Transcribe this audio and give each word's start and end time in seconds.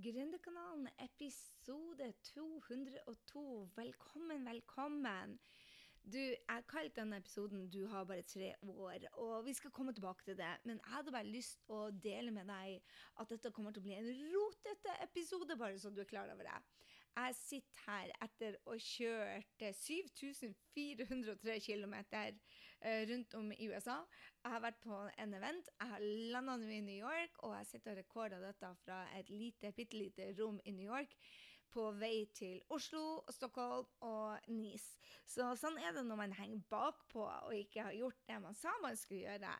Gründerkanalen 0.00 0.88
episode 0.98 2.12
202. 2.22 3.70
Velkommen, 3.76 4.46
velkommen. 4.46 5.40
Du, 6.02 6.18
jeg 6.18 6.64
kalte 6.68 7.00
denne 7.00 7.16
episoden 7.16 7.66
'Du 7.68 7.86
har 7.86 8.04
bare 8.04 8.22
tre 8.22 8.54
år', 8.62 9.04
og 9.12 9.44
vi 9.44 9.52
skal 9.52 9.70
komme 9.70 9.92
tilbake 9.92 10.24
til 10.24 10.36
det. 10.38 10.56
Men 10.64 10.80
jeg 10.84 10.92
hadde 10.94 11.12
bare 11.12 11.26
lyst 11.26 11.60
å 11.68 11.90
dele 11.90 12.30
med 12.30 12.48
deg 12.48 12.80
at 13.20 13.28
dette 13.28 13.50
kommer 13.50 13.72
til 13.72 13.82
å 13.82 13.88
bli 13.88 13.98
en 13.98 14.08
rotete 14.32 14.96
episode, 15.02 15.58
bare 15.58 15.78
så 15.78 15.90
du 15.90 16.00
er 16.00 16.08
klar 16.14 16.32
over 16.32 16.48
det. 16.48 16.58
Jeg 17.16 17.34
sitter 17.34 17.84
her 17.90 18.16
etter 18.24 18.56
å 18.64 18.70
ha 18.70 18.78
kjørt 18.78 19.66
7403 19.82 21.60
km 21.60 21.94
rundt 23.10 23.34
om 23.34 23.52
i 23.52 23.68
USA. 23.68 23.98
Jeg 24.44 24.54
har 24.54 24.64
vært 24.64 24.80
på 24.84 24.96
en 25.20 25.34
event, 25.36 25.70
jeg 25.80 25.92
har 25.92 26.08
landa 26.32 26.56
nå 26.56 26.72
i 26.72 26.80
New 26.84 26.96
York, 26.96 27.38
og 27.44 27.54
jeg 27.58 27.66
sitter 27.74 27.92
og 27.92 28.00
rekorder 28.00 28.42
dette 28.44 28.74
fra 28.84 29.02
et 29.18 29.30
lite, 29.30 29.72
bitte 29.76 29.98
lite 29.98 30.30
rom 30.40 30.60
i 30.64 30.74
New 30.76 30.88
York 30.88 31.16
på 31.70 31.84
vei 31.94 32.24
til 32.34 32.58
Oslo, 32.74 33.22
Stockholm 33.30 33.86
og 34.06 34.48
Nice. 34.50 34.96
Så 35.28 35.46
sånn 35.58 35.78
er 35.78 35.94
det 35.94 36.02
når 36.06 36.18
man 36.18 36.34
henger 36.34 36.64
bakpå 36.70 37.26
og 37.28 37.54
ikke 37.54 37.84
har 37.86 37.94
gjort 37.94 38.24
det 38.26 38.38
man 38.42 38.56
sa 38.58 38.72
man 38.82 38.98
skulle 38.98 39.28
gjøre. 39.28 39.52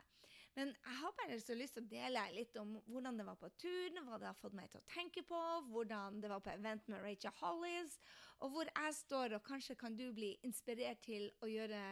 Men 0.59 0.73
jeg 0.75 0.97
har 0.99 1.15
bare 1.19 1.39
så 1.39 1.55
lyst 1.55 1.77
til 1.77 1.85
å 1.85 1.91
dele 1.91 2.25
litt 2.35 2.57
om 2.59 2.73
hvordan 2.91 3.21
det 3.21 3.27
var 3.29 3.39
på 3.39 3.51
turen, 3.61 4.03
hva 4.07 4.19
det 4.19 4.29
har 4.29 4.39
fått 4.39 4.57
meg 4.59 4.71
til 4.73 4.81
å 4.81 4.89
tenke 4.91 5.23
på, 5.27 5.39
hvordan 5.71 6.19
det 6.23 6.31
var 6.33 6.43
på 6.43 6.53
event 6.53 6.89
med 6.91 7.05
Rachel 7.05 7.35
Hollis, 7.39 7.97
og 8.43 8.55
hvor 8.55 8.71
jeg 8.71 8.97
står, 8.99 9.37
og 9.39 9.47
kanskje 9.47 9.79
kan 9.79 9.97
du 9.97 10.09
bli 10.17 10.33
inspirert 10.47 11.03
til 11.07 11.29
å 11.45 11.51
gjøre 11.51 11.83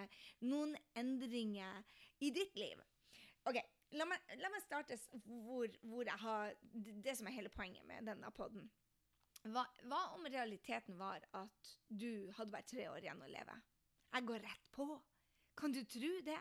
noen 0.50 0.74
endringer 0.98 1.84
i 2.24 2.32
ditt 2.34 2.58
liv. 2.58 2.82
OK. 3.48 3.60
La 3.96 4.04
meg, 4.04 4.20
la 4.36 4.50
meg 4.52 4.60
starte 4.60 4.98
hvor, 5.24 5.70
hvor, 5.80 6.04
jeg 6.04 6.20
har 6.20 6.50
det 7.06 7.14
som 7.16 7.28
er 7.30 7.38
hele 7.38 7.48
poenget 7.48 7.86
med 7.88 8.04
denne 8.04 8.28
poden. 8.36 8.66
Hva, 9.48 9.62
hva, 9.88 10.00
om 10.16 10.26
realiteten 10.28 10.98
var 11.00 11.24
at 11.38 11.70
du 11.88 12.28
hadde 12.36 12.52
bare 12.52 12.68
tre 12.68 12.84
år 12.90 13.00
igjen 13.06 13.22
å 13.24 13.30
leve? 13.32 13.54
Jeg 14.12 14.26
går 14.28 14.44
rett 14.44 14.68
på. 14.74 14.88
Kan 15.56 15.72
du 15.72 15.80
tro 15.88 16.10
det? 16.26 16.36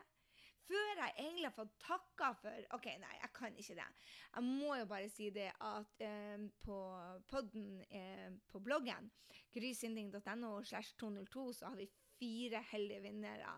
Før 0.68 1.00
jeg 1.00 1.14
egentlig 1.16 1.46
har 1.48 1.56
fått 1.56 1.76
takka 1.80 2.32
for 2.42 2.66
OK, 2.76 2.90
nei, 3.00 3.14
jeg 3.22 3.32
kan 3.36 3.56
ikke 3.56 3.78
det. 3.80 3.88
Jeg 4.36 4.48
må 4.48 4.74
jo 4.76 4.88
bare 4.90 5.12
si 5.12 5.30
det 5.32 5.48
at 5.64 6.04
eh, 6.04 6.48
på 6.64 6.80
podden 7.32 7.70
eh, 7.88 8.28
på 8.52 8.60
bloggen, 8.64 9.08
grysynding.no 9.56 10.58
slash 10.68 10.98
202, 11.00 11.46
så 11.60 11.72
har 11.72 11.80
vi 11.80 11.88
fire 12.18 12.64
heldige 12.72 13.04
vinnere, 13.06 13.54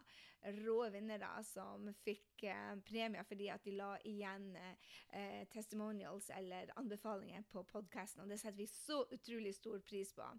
rå 0.64 0.78
vinnere, 0.94 1.32
som 1.48 1.90
fikk 2.04 2.46
eh, 2.48 2.76
premier 2.88 3.26
fordi 3.28 3.50
at 3.52 3.66
de 3.66 3.74
la 3.80 3.94
igjen 4.08 4.52
eh, 4.60 5.48
testimonials 5.52 6.30
eller 6.36 6.72
anbefalinger 6.80 7.48
på 7.52 7.64
podkasten, 7.72 8.24
og 8.24 8.32
det 8.32 8.40
setter 8.42 8.60
vi 8.62 8.70
så 8.70 9.02
utrolig 9.10 9.56
stor 9.58 9.82
pris 9.88 10.14
på. 10.16 10.30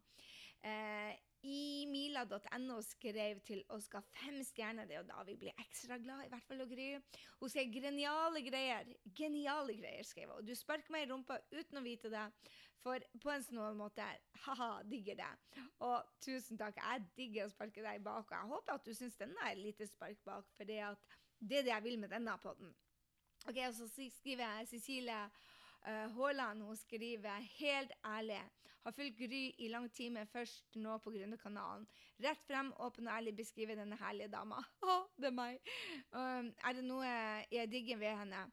Eh, 0.62 1.16
i 1.46 1.86
mila.no 1.88 2.80
skrev 2.84 3.40
til 3.46 3.62
oss 3.72 3.88
ga 3.92 4.02
fem 4.12 4.40
stjerner. 4.44 4.88
Det 4.88 4.96
er 4.96 5.00
jo 5.00 5.08
da 5.08 5.22
vi 5.26 5.36
blir 5.40 5.62
ekstra 5.62 5.96
glad, 6.00 6.26
i 6.26 6.32
hvert 6.32 6.48
fall 6.48 6.64
og 6.64 6.72
Gry. 6.72 6.88
Hun 7.40 7.52
sier 7.52 7.70
geniale 7.72 8.42
greier. 8.44 8.90
Geniale 9.16 9.76
greier, 9.78 10.04
skrev 10.06 10.34
hun. 10.34 10.44
Du 10.46 10.52
sparker 10.58 10.92
meg 10.92 11.06
i 11.06 11.10
rumpa 11.12 11.40
uten 11.54 11.80
å 11.80 11.84
vite 11.84 12.12
det, 12.12 12.26
for 12.80 13.06
på 13.22 13.32
en 13.32 13.44
sånn 13.44 13.78
måte 13.78 14.04
ha-ha, 14.44 14.70
digger 14.88 15.18
det. 15.20 15.32
Og 15.86 16.12
tusen 16.24 16.60
takk, 16.60 16.80
jeg 16.80 17.08
digger 17.16 17.48
å 17.48 17.54
sparke 17.54 17.84
deg 17.84 18.04
bak, 18.04 18.28
og 18.28 18.36
jeg 18.36 18.52
håper 18.52 18.76
at 18.76 18.86
du 18.86 18.94
syns 18.96 19.18
denne 19.20 19.48
er 19.48 19.56
et 19.56 19.64
lite 19.64 19.88
spark 19.88 20.20
bak, 20.28 20.48
for 20.56 20.68
det, 20.68 20.80
er 20.84 21.18
det 21.40 21.66
jeg 21.68 21.86
vil 21.88 22.00
med 22.00 22.12
denne 22.12 22.36
podden. 22.42 22.72
Ok, 23.48 23.56
og 23.64 23.74
Så 23.74 23.88
skriver 23.88 24.44
jeg 24.44 24.68
Cecilie 24.68 25.20
Haaland 25.86 26.62
hun 26.62 26.76
skriver 26.76 27.46
helt 27.58 27.92
ærlig. 28.04 28.40
Har 28.84 28.92
fulgt 28.96 29.18
Gry 29.18 29.42
i 29.58 29.68
lang 29.68 29.90
tid, 29.92 30.10
men 30.10 30.26
først 30.26 30.76
nå 30.80 30.96
på 31.04 31.12
Grønnekanalen. 31.12 31.84
Rett 32.24 32.46
frem, 32.46 32.72
åpen 32.80 33.08
og 33.08 33.12
ærlig 33.12 33.34
beskriver 33.36 33.76
denne 33.76 33.98
herlige 34.00 34.30
dama. 34.32 34.62
Å, 34.88 35.02
det 35.20 35.28
er 35.28 35.36
meg. 35.36 35.60
Um, 36.14 36.48
er 36.64 36.78
det 36.78 36.86
noe 36.86 37.10
jeg 37.52 37.68
digger 37.72 38.00
ved 38.00 38.16
henne? 38.22 38.46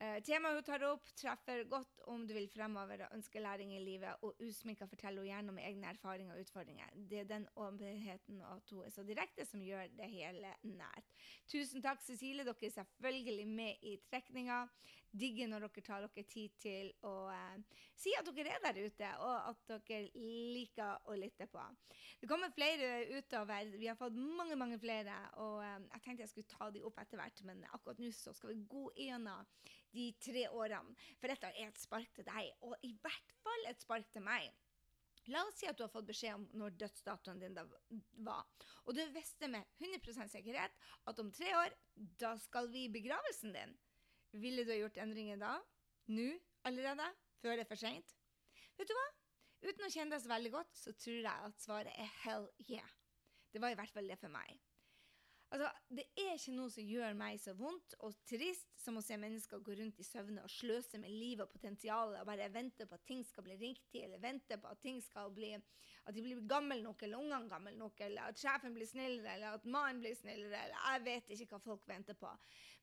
Uh, 0.00 0.16
temaet 0.24 0.56
hun 0.56 0.64
tar 0.64 0.84
opp, 0.88 1.08
treffer 1.16 1.64
godt 1.68 2.04
om 2.12 2.22
du 2.28 2.34
vil 2.36 2.48
fremover 2.52 3.06
og 3.06 3.16
ønsker 3.16 3.44
læring 3.44 3.72
i 3.76 3.80
livet, 3.84 4.20
og 4.24 4.36
usminka 4.44 4.88
forteller 4.88 5.24
hun 5.24 5.28
gjerne 5.28 5.52
om 5.52 5.60
egne 5.60 5.90
erfaringer 5.92 6.36
og 6.36 6.44
utfordringer. 6.44 6.94
Det 7.08 7.24
er 7.24 7.28
den 7.32 7.48
åpenheten 7.56 8.40
og 8.40 8.54
at 8.54 8.72
hun 8.76 8.84
er 8.84 8.94
så 8.94 9.04
direkte, 9.04 9.48
som 9.48 9.64
gjør 9.64 9.92
det 9.96 10.12
hele 10.12 10.54
nært. 10.64 11.12
Tusen 11.48 11.84
takk, 11.84 12.04
Cecilie. 12.04 12.44
Dere 12.48 12.68
er 12.68 12.76
selvfølgelig 12.76 13.48
med 13.48 13.84
i 13.84 13.96
trekninga. 14.08 14.66
Digger 15.10 15.48
når 15.50 15.64
dere 15.66 15.82
tar 15.82 16.04
dere 16.04 16.24
tid 16.30 16.54
til 16.62 16.90
å 17.06 17.14
eh, 17.34 17.80
si 17.98 18.12
at 18.14 18.28
dere 18.30 18.54
er 18.54 18.62
der 18.62 18.78
ute, 18.84 19.10
og 19.24 19.48
at 19.50 19.72
dere 19.88 20.28
liker 20.54 21.10
å 21.10 21.16
lytte 21.18 21.48
på. 21.50 21.64
Det 22.20 22.28
kommer 22.30 22.54
flere 22.54 23.18
utover. 23.18 23.72
Vi 23.74 23.90
har 23.90 23.98
fått 23.98 24.14
mange, 24.14 24.58
mange 24.60 24.78
flere, 24.82 25.16
og 25.42 25.58
eh, 25.66 25.76
jeg 25.96 26.04
tenkte 26.04 26.26
jeg 26.26 26.32
skulle 26.34 26.54
ta 26.54 26.70
de 26.70 26.84
opp 26.86 27.02
etter 27.02 27.18
hvert, 27.18 27.44
men 27.48 27.66
akkurat 27.72 28.02
nå 28.02 28.12
så 28.14 28.34
skal 28.36 28.54
vi 28.54 28.64
gå 28.70 28.86
gjennom 29.02 29.50
de 29.96 30.06
tre 30.22 30.46
årene. 30.54 30.96
For 31.18 31.32
dette 31.32 31.50
er 31.56 31.68
et 31.68 31.82
spark 31.82 32.14
til 32.14 32.28
deg, 32.30 32.54
og 32.62 32.78
i 32.86 32.94
hvert 33.02 33.38
fall 33.42 33.70
et 33.70 33.82
spark 33.82 34.06
til 34.14 34.26
meg. 34.26 34.50
La 35.30 35.42
oss 35.46 35.58
si 35.60 35.68
at 35.68 35.76
du 35.76 35.84
har 35.84 35.92
fått 35.92 36.08
beskjed 36.08 36.38
om 36.38 36.46
når 36.58 36.78
dødsdatoen 36.80 37.42
din 37.42 37.58
var, 38.24 38.46
og 38.86 38.96
du 38.96 39.02
visste 39.14 39.50
med 39.52 39.66
100% 39.82 40.32
sikkerhet 40.32 40.74
at 41.10 41.20
om 41.22 41.30
tre 41.34 41.50
år, 41.58 41.76
da 42.18 42.32
skal 42.40 42.70
vi 42.72 42.86
i 42.86 42.92
begravelsen 42.92 43.52
din. 43.54 43.76
Ville 44.32 44.64
du 44.64 44.70
ha 44.70 44.78
gjort 44.78 45.00
endringer 45.02 45.40
da? 45.40 45.56
Nå? 46.14 46.28
Allerede? 46.68 47.06
Før 47.42 47.56
det 47.56 47.64
er 47.64 47.70
for 47.70 47.80
seint? 47.80 48.16
Vet 48.78 48.90
du 48.90 48.94
hva? 48.94 49.06
Uten 49.66 49.84
å 49.84 49.90
kjenne 49.92 50.14
deg 50.14 50.22
så 50.22 50.30
veldig 50.30 50.52
godt, 50.54 50.72
så 50.76 50.92
tror 50.96 51.18
jeg 51.18 51.48
at 51.48 51.60
svaret 51.60 51.92
er 52.00 52.12
hell 52.22 52.46
yeah. 52.68 52.92
Det 53.50 53.60
var 53.60 53.74
i 53.74 53.78
hvert 53.78 53.92
fall 53.92 54.08
det 54.08 54.16
for 54.20 54.32
meg. 54.32 54.60
Altså, 55.50 55.70
Det 55.90 56.04
er 56.14 56.36
ikke 56.36 56.52
noe 56.54 56.70
som 56.70 56.86
gjør 56.86 57.16
meg 57.18 57.40
så 57.42 57.52
vondt 57.58 57.96
og 58.06 58.14
trist 58.28 58.68
som 58.78 59.00
å 59.00 59.02
se 59.02 59.16
mennesker 59.18 59.62
gå 59.66 59.74
rundt 59.80 59.98
i 59.98 60.06
søvne 60.06 60.44
og 60.46 60.52
sløse 60.52 61.00
med 61.02 61.10
livet 61.10 61.42
og 61.42 61.50
potensialet 61.50 62.20
og 62.20 62.28
bare 62.28 62.46
vente 62.54 62.86
på 62.86 62.94
at 62.94 63.06
ting 63.08 63.24
skal 63.26 63.46
bli 63.48 63.56
riktig, 63.58 64.04
eller 64.04 64.22
vente 64.22 64.58
på 64.62 64.70
at 64.70 64.80
ting 64.84 65.00
skal 65.02 65.32
bli 65.34 65.50
at 65.56 66.14
de 66.14 66.22
blir 66.22 66.40
gamle 66.48 66.78
nok, 66.84 67.02
eller 67.02 67.18
ungene 67.18 67.50
gamle 67.50 67.74
nok, 67.76 68.00
eller 68.06 68.30
at 68.30 68.38
sjefen 68.38 68.74
blir 68.74 68.88
snillere, 68.88 69.34
eller 69.34 69.58
at 69.58 69.66
mannen 69.66 70.00
blir 70.02 70.14
snillere, 70.16 70.62
eller 70.64 70.86
jeg 70.86 71.04
vet 71.08 71.34
ikke 71.34 71.56
hva 71.56 71.62
folk 71.66 71.90
venter 71.90 72.16
på. 72.18 72.30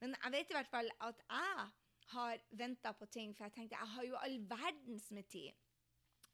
Men 0.01 0.15
jeg 0.19 0.35
vet 0.35 0.51
i 0.51 0.57
hvert 0.59 0.71
fall 0.75 0.91
at 1.07 1.23
jeg 1.23 1.67
har 2.11 2.43
venta 2.59 2.93
på 2.93 3.07
ting, 3.11 3.33
for 3.35 3.47
jeg 3.47 3.55
tenkte 3.55 3.79
jeg 3.79 3.93
har 3.95 4.07
jo 4.11 4.19
all 4.21 4.37
verdens 4.51 5.09
med 5.15 5.27
tid. 5.31 5.55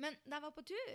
Men 0.02 0.18
da 0.26 0.38
jeg 0.40 0.48
var 0.48 0.58
på 0.58 0.66
tur 0.74 0.94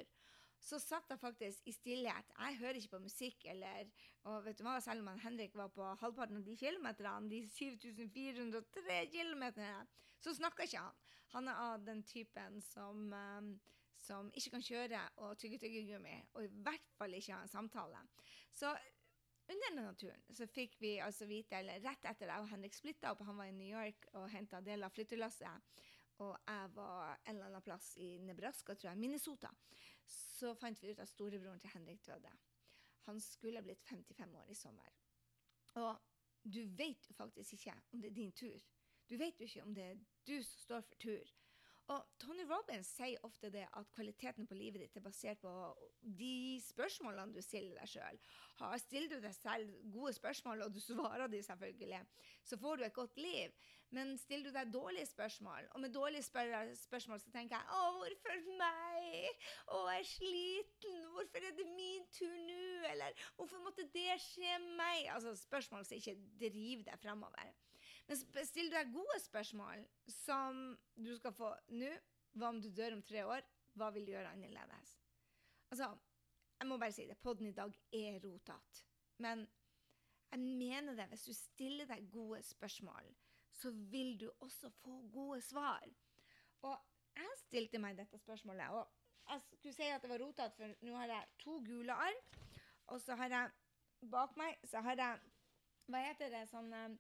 så 0.61 0.79
satt 0.83 1.11
jeg 1.11 1.21
faktisk 1.21 1.69
i 1.71 1.73
stillhet. 1.73 2.33
Jeg 2.35 2.59
hører 2.61 2.81
ikke 2.81 2.97
på 2.97 3.03
musikk 3.05 3.47
eller 3.53 3.89
og 4.29 4.45
vet 4.45 4.59
du 4.59 4.65
hva, 4.67 4.79
Selv 4.85 5.07
om 5.07 5.21
Henrik 5.23 5.55
var 5.57 5.71
på 5.73 5.87
halvparten 6.03 6.41
av 6.41 6.45
de 6.45 6.57
kilometerne, 6.59 7.31
de 7.31 7.43
7403 7.55 8.99
kilometerne, 9.13 9.87
så 10.21 10.35
snakker 10.35 10.67
ikke 10.67 10.83
han. 10.83 11.01
Han 11.35 11.49
er 11.49 11.63
av 11.63 11.85
den 11.87 12.03
typen 12.09 12.61
som, 12.65 13.09
um, 13.13 13.51
som 14.01 14.31
ikke 14.35 14.57
kan 14.57 14.65
kjøre 14.65 15.03
og 15.25 15.39
tygge 15.39 15.61
tyggegummi, 15.63 16.17
og 16.35 16.45
i 16.45 16.53
hvert 16.65 16.95
fall 16.99 17.15
ikke 17.15 17.37
ha 17.37 17.43
en 17.45 17.53
samtale. 17.53 18.01
Så 18.57 18.73
under 19.49 19.71
denne 19.71 19.93
turen 19.97 20.25
så 20.35 20.49
fikk 20.51 20.77
vi 20.81 20.97
altså 21.01 21.29
vite, 21.29 21.61
eller 21.61 21.81
rett 21.85 22.09
etter 22.11 22.33
at 22.33 22.49
Henrik 22.51 22.75
splitta 22.77 23.15
opp, 23.15 23.23
han 23.25 23.39
var 23.39 23.49
i 23.49 23.55
New 23.57 23.69
York 23.69 24.11
og 24.15 24.29
henta 24.33 24.61
deler 24.65 24.89
av 24.89 24.97
flyttelasset, 24.97 25.71
og 26.25 26.35
jeg 26.35 26.71
var 26.75 27.15
en 27.15 27.37
eller 27.37 27.47
annen 27.47 27.65
plass 27.65 27.93
i 28.03 28.17
Nebraska, 28.19 28.75
tror 28.75 28.91
jeg, 28.91 29.01
Minnesota, 29.01 29.53
så 30.09 30.55
fant 30.55 30.83
vi 30.83 30.93
ut 30.93 31.01
at 31.03 31.11
storebroren 31.11 31.61
til 31.61 31.71
Henrik 31.75 32.07
døde. 32.07 32.33
Han 33.09 33.21
skulle 33.21 33.63
blitt 33.63 33.83
55 33.89 34.35
år 34.35 34.51
i 34.51 34.55
sommer. 34.55 34.95
Og 35.75 35.97
du 36.45 36.61
vet 36.77 37.09
jo 37.09 37.15
faktisk 37.15 37.53
ikke 37.53 37.75
om 37.93 38.03
det 38.03 38.11
er 38.11 38.15
din 38.15 38.33
tur. 38.33 38.59
Du 39.11 39.17
vet 39.17 39.41
jo 39.41 39.45
ikke 39.45 39.63
om 39.63 39.75
det 39.75 39.85
er 39.85 40.01
du 40.27 40.43
som 40.43 40.61
står 40.61 40.81
for 40.81 40.95
tur. 40.95 41.35
Og 41.89 42.05
Tony 42.21 42.45
Robins 42.45 42.89
sier 42.99 43.23
ofte 43.25 43.49
det 43.53 43.65
at 43.65 43.93
kvaliteten 43.95 44.47
på 44.49 44.57
livet 44.59 44.83
ditt 44.83 44.97
er 45.01 45.05
basert 45.05 45.41
på 45.41 45.53
de 46.21 46.59
spørsmålene 46.61 47.33
du 47.33 47.41
stiller 47.41 47.79
deg 47.81 47.89
sjøl. 47.89 48.19
Stiller 48.83 49.15
du 49.15 49.23
deg 49.25 49.33
selv 49.37 49.71
gode 49.95 50.13
spørsmål, 50.19 50.67
og 50.67 50.75
du 50.75 50.83
svarer 50.85 51.31
de 51.33 51.41
selvfølgelig, 51.47 52.03
så 52.45 52.59
får 52.61 52.77
du 52.77 52.85
et 52.85 52.97
godt 52.99 53.17
liv. 53.17 53.55
Men 53.97 54.13
stiller 54.21 54.51
du 54.51 54.59
deg 54.59 54.73
dårlige 54.75 55.09
spørsmål, 55.09 55.71
og 55.73 55.81
med 55.81 55.95
dårlige 55.95 56.27
spør 56.27 56.75
spørsmål 56.77 57.23
så 57.23 57.33
tenker 57.33 57.57
jeg 57.57 57.65
'Å, 57.73 57.81
hvorfor 57.97 58.43
meg? 58.61 59.47
Å, 59.73 59.79
jeg 59.89 60.03
er 60.03 60.11
sliten. 60.11 60.99
Hvorfor 61.15 61.47
er 61.49 61.57
det 61.57 61.67
min 61.73 62.05
tur 62.13 62.37
nå?' 62.51 62.91
Eller 62.91 63.17
'Hvorfor 63.37 63.65
måtte 63.65 63.89
det 63.97 64.21
skje 64.21 64.59
meg?' 64.77 65.09
Altså 65.15 65.33
spørsmål 65.37 65.89
som 65.89 65.97
ikke 65.97 66.19
driver 66.37 66.85
deg 66.91 67.01
framover. 67.01 67.57
Men 68.09 68.47
stiller 68.49 68.73
du 68.73 68.77
deg 68.77 68.93
gode 68.95 69.19
spørsmål, 69.21 69.85
som 70.09 70.63
du 70.97 71.11
skal 71.19 71.35
få 71.37 71.53
nå 71.77 71.91
Hva 72.39 72.53
om 72.53 72.61
du 72.63 72.69
dør 72.73 72.97
om 72.97 73.03
tre 73.05 73.25
år? 73.27 73.45
Hva 73.77 73.91
vil 73.93 74.07
du 74.07 74.13
gjøre 74.13 74.31
annerledes? 74.33 74.93
Altså, 75.69 75.89
jeg 76.59 76.69
må 76.69 76.79
bare 76.81 76.95
si 76.95 77.07
det. 77.09 77.17
Podden 77.21 77.49
i 77.51 77.57
dag 77.57 77.73
er 77.95 78.19
rotete. 78.23 78.85
Men 79.19 79.45
jeg 80.31 80.41
mener 80.41 80.97
det. 80.97 81.09
Hvis 81.13 81.27
du 81.29 81.33
stiller 81.35 81.89
deg 81.89 82.09
gode 82.13 82.41
spørsmål, 82.47 83.11
så 83.59 83.73
vil 83.93 84.15
du 84.21 84.29
også 84.41 84.71
få 84.83 85.01
gode 85.13 85.41
svar. 85.43 85.85
Og 86.63 86.77
jeg 87.17 87.41
stilte 87.43 87.81
meg 87.83 87.99
dette 87.99 88.19
spørsmålet, 88.21 88.71
og 88.71 88.87
jeg 89.29 89.41
skulle 89.45 89.75
si 89.75 89.89
at 89.93 90.03
det 90.03 90.11
var 90.11 90.23
rotete, 90.23 90.55
for 90.57 90.87
nå 90.87 90.95
har 90.97 91.13
jeg 91.13 91.33
to 91.43 91.59
gule 91.67 91.93
arr. 91.93 92.21
og 92.87 93.01
så 93.01 93.15
har 93.21 93.29
jeg 93.29 93.51
bak 94.11 94.37
meg 94.37 94.57
så 94.65 94.81
har 94.81 94.97
jeg 94.97 95.27
Hva 95.89 96.01
heter 96.05 96.29
det 96.29 96.43
sånn 96.51 96.73
eh, 96.77 96.97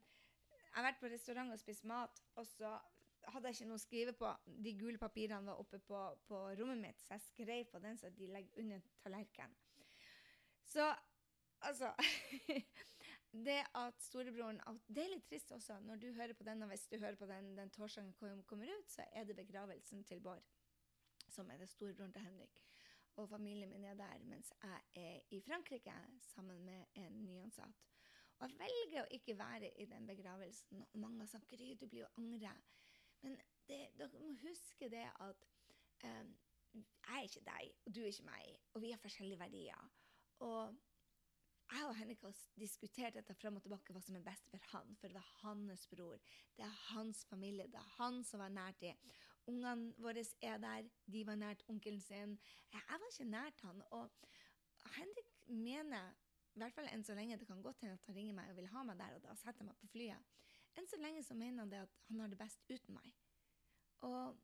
Jeg 0.69 0.77
har 0.77 0.87
vært 0.91 1.01
på 1.01 1.11
restaurant 1.11 1.53
og 1.53 1.61
spist 1.61 1.85
mat, 1.89 2.23
og 2.37 2.47
så 2.47 2.77
hadde 3.33 3.51
jeg 3.51 3.59
ikke 3.59 3.69
noe 3.71 3.81
å 3.81 3.83
skrive 3.83 4.15
på. 4.17 4.33
De 4.65 4.75
gule 4.79 5.01
papirene 5.01 5.51
var 5.51 5.61
oppe 5.61 5.81
på, 5.85 6.03
på 6.29 6.43
rommet 6.61 6.83
mitt, 6.83 7.03
så 7.05 7.17
jeg 7.17 7.27
skrev 7.27 7.65
på 7.73 7.81
den 7.83 7.99
så 8.01 8.11
de 8.15 8.29
legger 8.31 8.63
under 8.63 8.85
tallerkenen. 9.03 9.57
Så 10.69 10.85
altså 11.65 11.95
Det 13.33 13.59
at 13.77 14.01
storebroren 14.01 14.61
Det 14.89 15.03
er 15.03 15.11
litt 15.13 15.27
trist 15.29 15.51
også, 15.53 15.79
når 15.85 16.01
du 16.01 16.07
hører 16.17 16.33
på 16.33 16.45
den, 16.49 16.63
og 16.63 16.71
hvis 16.73 16.87
du 16.89 16.97
hører 16.99 17.17
på 17.17 17.27
den 17.29 17.57
den 17.57 17.71
torsdagen 17.71 18.13
kom, 18.17 18.43
kommer 18.45 18.71
ut, 18.73 18.89
så 18.89 19.05
er 19.13 19.25
det 19.25 19.37
begravelsen 19.37 20.05
til 20.05 20.21
Bård, 20.21 20.43
som 21.29 21.51
er 21.51 21.61
det 21.61 21.69
storebroren 21.69 22.13
til 22.13 22.25
Henrik. 22.25 22.63
Og 23.17 23.29
familien 23.29 23.71
min 23.71 23.85
er 23.85 23.95
der, 23.95 24.25
mens 24.25 24.53
jeg 24.63 24.81
er 24.95 25.21
i 25.31 25.41
Frankrike 25.41 25.93
sammen 26.23 26.65
med 26.65 26.85
en 26.95 27.25
nyansatt. 27.25 27.85
Og 28.39 28.51
jeg 28.51 28.59
velger 28.59 29.03
å 29.03 29.13
ikke 29.19 29.39
være 29.39 29.71
i 29.83 29.87
den 29.91 30.07
begravelsen. 30.07 30.83
Og 30.93 30.99
mange 31.03 31.25
har 31.25 31.31
sagt 31.31 31.49
Gry, 31.51 31.73
du 31.75 31.87
blir 31.87 32.05
jo 32.05 32.11
angre. 32.21 32.53
Men 33.23 33.39
det, 33.69 33.81
dere 33.99 34.21
må 34.23 34.35
huske 34.43 34.91
det 34.93 35.07
at 35.09 35.49
um, 36.05 36.35
jeg 36.75 37.17
er 37.17 37.25
ikke 37.27 37.47
deg, 37.47 37.73
og 37.87 37.95
du 37.95 38.01
er 38.03 38.13
ikke 38.13 38.29
meg, 38.29 38.53
og 38.75 38.83
vi 38.85 38.91
har 38.93 39.01
forskjellige 39.03 39.41
verdier. 39.41 39.89
Og 40.47 40.77
jeg 41.69 41.85
og 41.85 41.97
Henrik 41.99 42.23
har 42.25 42.37
diskutert 42.61 43.17
dette 43.19 43.35
frem 43.37 43.59
og 43.59 43.65
tilbake 43.65 43.93
hva 43.93 44.01
som 44.01 44.17
er 44.17 44.25
best 44.25 44.47
for 44.49 44.71
han, 44.73 44.95
for 44.97 45.11
det 45.11 45.19
var 45.19 45.33
hans 45.43 45.85
bror. 45.91 46.21
Det 46.57 46.65
er 46.65 46.79
hans 46.93 47.25
familie. 47.29 47.67
Det 47.69 47.81
er 47.81 47.91
han 47.99 48.23
som 48.25 48.41
var 48.41 48.55
nært 48.55 48.81
dem. 48.81 49.11
Ungene 49.49 49.93
våre 50.01 50.25
er 50.45 50.57
der. 50.63 50.89
De 51.13 51.27
var 51.27 51.37
nært 51.41 51.65
onkelen 51.69 52.01
sin. 52.01 52.39
Jeg 52.73 52.87
var 52.89 53.05
ikke 53.11 53.29
nært 53.29 53.61
han. 53.67 53.83
Og 53.91 54.09
Henrik 54.97 55.29
mener, 55.49 56.15
i 56.57 56.61
hvert 56.63 56.75
fall 56.75 56.89
enn 56.91 57.05
så 57.07 57.15
lenge, 57.15 57.39
det 57.39 57.47
kan 57.47 57.63
godt 57.63 57.85
hende 57.85 57.99
at 57.99 58.07
han 58.09 58.17
ringer 58.17 58.37
meg 58.37 58.51
og 58.51 58.59
vil 58.59 58.71
ha 58.73 58.85
meg 58.87 58.99
der, 58.99 59.17
og 59.17 59.25
da 59.25 59.35
setter 59.39 59.67
meg 59.69 59.79
på 59.81 59.91
flyet. 59.93 60.37
Enn 60.79 60.89
så 60.91 60.99
lenge 61.01 61.23
så 61.27 61.37
mener 61.39 61.65
han 61.65 61.73
det 61.73 61.83
at 61.85 61.99
han 62.09 62.23
har 62.23 62.31
det 62.33 62.39
best 62.41 62.63
uten 62.71 62.97
meg. 62.97 63.13
Og 64.07 64.39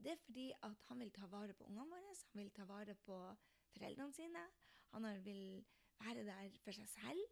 det 0.00 0.14
er 0.14 0.22
fordi 0.24 0.46
at 0.66 0.86
han 0.88 1.02
vil 1.02 1.12
ta 1.12 1.28
vare 1.30 1.54
på 1.56 1.66
ungene 1.68 1.90
våre, 1.90 2.14
han 2.32 2.40
vil 2.40 2.52
ta 2.56 2.66
vare 2.68 2.94
på 3.06 3.18
foreldrene 3.74 4.16
sine. 4.16 4.44
Han 4.94 5.06
vil 5.24 5.64
være 6.00 6.24
der 6.26 6.56
for 6.64 6.74
seg 6.74 6.88
selv. 6.90 7.26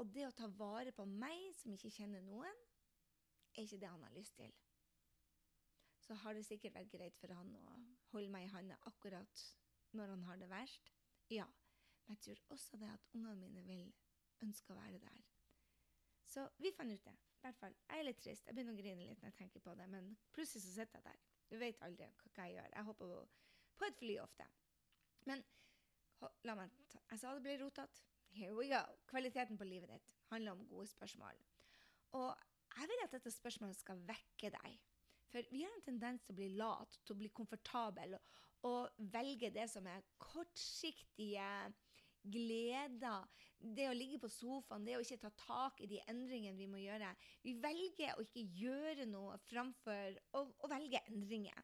Og 0.00 0.10
det 0.14 0.26
å 0.26 0.34
ta 0.34 0.48
vare 0.58 0.92
på 0.94 1.06
meg, 1.06 1.52
som 1.58 1.74
ikke 1.74 1.92
kjenner 1.94 2.22
noen, 2.24 2.62
er 3.54 3.66
ikke 3.66 3.80
det 3.82 3.90
han 3.90 4.02
har 4.02 4.14
lyst 4.16 4.36
til. 4.38 4.54
Så 6.04 6.16
har 6.20 6.34
det 6.36 6.44
sikkert 6.46 6.74
vært 6.76 6.92
greit 6.92 7.18
for 7.20 7.32
han 7.32 7.52
å 7.56 7.76
holde 8.12 8.32
meg 8.32 8.46
i 8.46 8.52
handa 8.52 8.76
akkurat 8.90 9.44
når 9.96 10.14
han 10.14 10.24
har 10.28 10.40
det 10.40 10.50
verst. 10.50 10.90
Ja, 11.32 11.46
men 12.06 12.16
jeg 12.16 12.22
tror 12.24 12.56
også 12.56 12.80
det 12.80 12.90
at 12.92 13.08
ungene 13.14 13.36
mine 13.40 13.64
vil 13.68 13.92
ønske 14.44 14.72
å 14.72 14.78
være 14.78 15.00
der. 15.02 15.22
Så 16.34 16.48
vi 16.58 16.72
fant 16.76 16.92
ut 16.92 17.04
det. 17.04 17.14
I 17.14 17.46
hvert 17.46 17.58
fall. 17.60 17.74
Jeg 17.88 18.00
er 18.00 18.06
litt 18.08 18.20
trist. 18.24 18.46
Jeg 18.46 18.56
begynner 18.56 18.74
å 18.74 18.80
grine 18.80 19.06
litt 19.06 19.20
når 19.22 19.30
jeg 19.30 19.38
tenker 19.38 19.62
på 19.64 19.74
det, 19.78 19.86
men 19.92 20.14
plutselig 20.32 20.64
så 20.64 20.72
sitter 20.74 21.00
jeg 21.00 21.08
der. 21.10 21.24
Du 21.50 21.58
vet 21.60 21.82
aldri 21.84 22.08
hva 22.08 22.46
jeg 22.48 22.56
gjør. 22.56 22.70
Jeg 22.74 22.88
hopper 22.88 23.12
på 23.78 23.88
et 23.88 23.98
fly 24.00 24.16
ofte. 24.22 24.46
Men 25.28 25.44
La 26.48 26.56
meg 26.56 26.72
ta 26.92 27.00
Jeg 27.10 27.20
sa 27.20 27.34
det 27.36 27.44
ble 27.44 27.58
rotete. 27.60 28.02
Here 28.34 28.54
we 28.56 28.66
go. 28.70 28.80
Kvaliteten 29.10 29.58
på 29.58 29.66
livet 29.68 29.92
ditt 29.92 30.14
handler 30.32 30.56
om 30.56 30.64
gode 30.70 30.88
spørsmål. 30.90 31.36
Og 32.18 32.30
jeg 32.74 32.90
vil 32.90 33.04
at 33.04 33.14
dette 33.14 33.30
spørsmålet 33.30 33.78
skal 33.78 34.00
vekke 34.08 34.50
deg. 34.56 34.78
For 35.30 35.46
vi 35.50 35.62
har 35.62 35.74
en 35.74 35.84
tendens 35.86 36.24
til 36.24 36.34
å 36.34 36.38
bli 36.38 36.48
lat, 36.58 36.98
til 37.04 37.14
å 37.14 37.20
bli 37.20 37.30
komfortabel 37.34 38.16
og, 38.16 38.40
og 38.66 39.04
velge 39.14 39.52
det 39.54 39.68
som 39.70 39.86
er 39.90 40.02
kortsiktige 40.22 41.46
gleder. 42.24 43.26
Det 43.58 43.86
å 43.88 43.96
ligge 43.96 44.18
på 44.20 44.28
sofaen, 44.32 44.84
det 44.84 44.96
å 44.98 45.02
ikke 45.04 45.20
ta 45.22 45.30
tak 45.40 45.80
i 45.80 45.88
de 45.88 46.00
endringene 46.10 46.58
vi 46.58 46.68
må 46.68 46.80
gjøre. 46.82 47.12
Vi 47.44 47.54
velger 47.62 48.16
å 48.16 48.24
ikke 48.24 48.44
gjøre 48.60 49.06
noe 49.08 49.38
framfor 49.48 50.18
å, 50.36 50.44
å 50.44 50.70
velge 50.72 51.00
endringer. 51.08 51.62